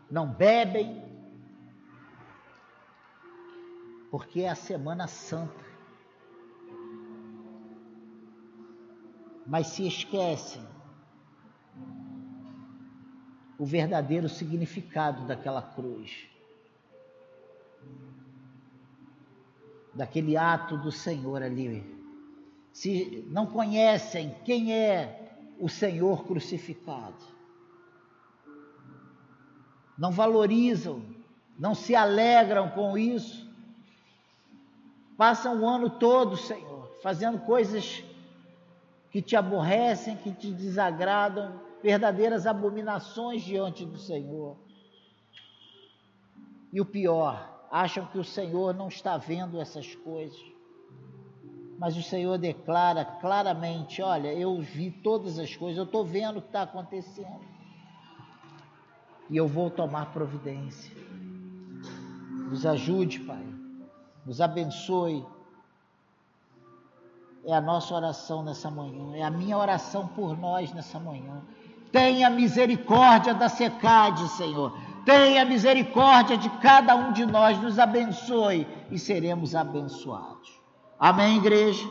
não 0.10 0.32
bebem, 0.32 1.04
porque 4.10 4.42
é 4.42 4.50
a 4.50 4.56
Semana 4.56 5.08
Santa. 5.08 5.66
Mas 9.46 9.68
se 9.68 9.86
esquecem 9.86 10.66
o 13.58 13.66
verdadeiro 13.66 14.30
significado 14.30 15.28
daquela 15.28 15.62
cruz, 15.62 16.30
daquele 19.94 20.38
ato 20.38 20.78
do 20.78 20.92
Senhor 20.92 21.42
ali. 21.42 21.84
Se 22.72 23.28
não 23.30 23.46
conhecem 23.46 24.36
quem 24.46 24.74
é 24.74 25.36
o 25.60 25.68
Senhor 25.68 26.26
crucificado, 26.26 27.24
não 29.98 30.12
valorizam, 30.12 31.04
não 31.58 31.76
se 31.76 31.94
alegram 31.94 32.70
com 32.70 32.98
isso, 32.98 33.50
passam 35.18 35.62
o 35.62 35.68
ano 35.68 35.90
todo, 35.90 36.38
Senhor, 36.38 36.90
fazendo 37.04 37.40
coisas 37.40 38.04
que 39.12 39.22
te 39.22 39.36
aborrecem, 39.36 40.16
que 40.16 40.32
te 40.32 40.52
desagradam, 40.52 41.60
verdadeiras 41.82 42.46
abominações 42.46 43.44
diante 43.44 43.86
do 43.86 43.98
Senhor. 43.98 44.56
E 46.72 46.80
o 46.80 46.86
pior, 46.86 47.59
acham 47.72 48.06
que 48.06 48.18
o 48.18 48.24
Senhor 48.24 48.74
não 48.74 48.88
está 48.88 49.18
vendo 49.18 49.60
essas 49.60 49.96
coisas. 49.96 50.40
Mas 51.78 51.96
o 51.96 52.04
Senhor 52.04 52.38
declara 52.38 53.06
claramente: 53.06 54.02
olha, 54.02 54.34
eu 54.34 54.60
vi 54.62 54.92
todas 54.92 55.40
as 55.40 55.56
coisas, 55.56 55.78
eu 55.78 55.86
estou 55.86 56.04
vendo 56.04 56.38
o 56.38 56.42
que 56.42 56.50
está 56.50 56.64
acontecendo. 56.64 57.48
E 59.30 59.38
eu 59.38 59.48
vou 59.48 59.70
tomar 59.70 60.08
providência. 60.08 60.92
Nos 62.50 62.66
ajude, 62.66 63.20
Pai. 63.20 63.46
Nos 64.26 64.42
abençoe. 64.42 65.26
É 67.46 67.54
a 67.54 67.62
nossa 67.62 67.96
oração 67.96 68.44
nessa 68.44 68.70
manhã, 68.70 69.16
é 69.16 69.24
a 69.24 69.32
minha 69.32 69.58
oração 69.58 70.08
por 70.08 70.38
nós 70.38 70.74
nessa 70.74 71.00
manhã. 71.00 71.42
Tenha 71.92 72.30
misericórdia 72.30 73.34
da 73.34 73.48
secade, 73.48 74.28
Senhor. 74.30 74.78
Tenha 75.10 75.44
misericórdia 75.44 76.38
de 76.38 76.48
cada 76.62 76.96
um 76.96 77.12
de 77.12 77.26
nós, 77.26 77.60
nos 77.60 77.80
abençoe 77.80 78.68
e 78.92 79.00
seremos 79.00 79.56
abençoados. 79.56 80.62
Amém, 81.00 81.38
igreja? 81.38 81.84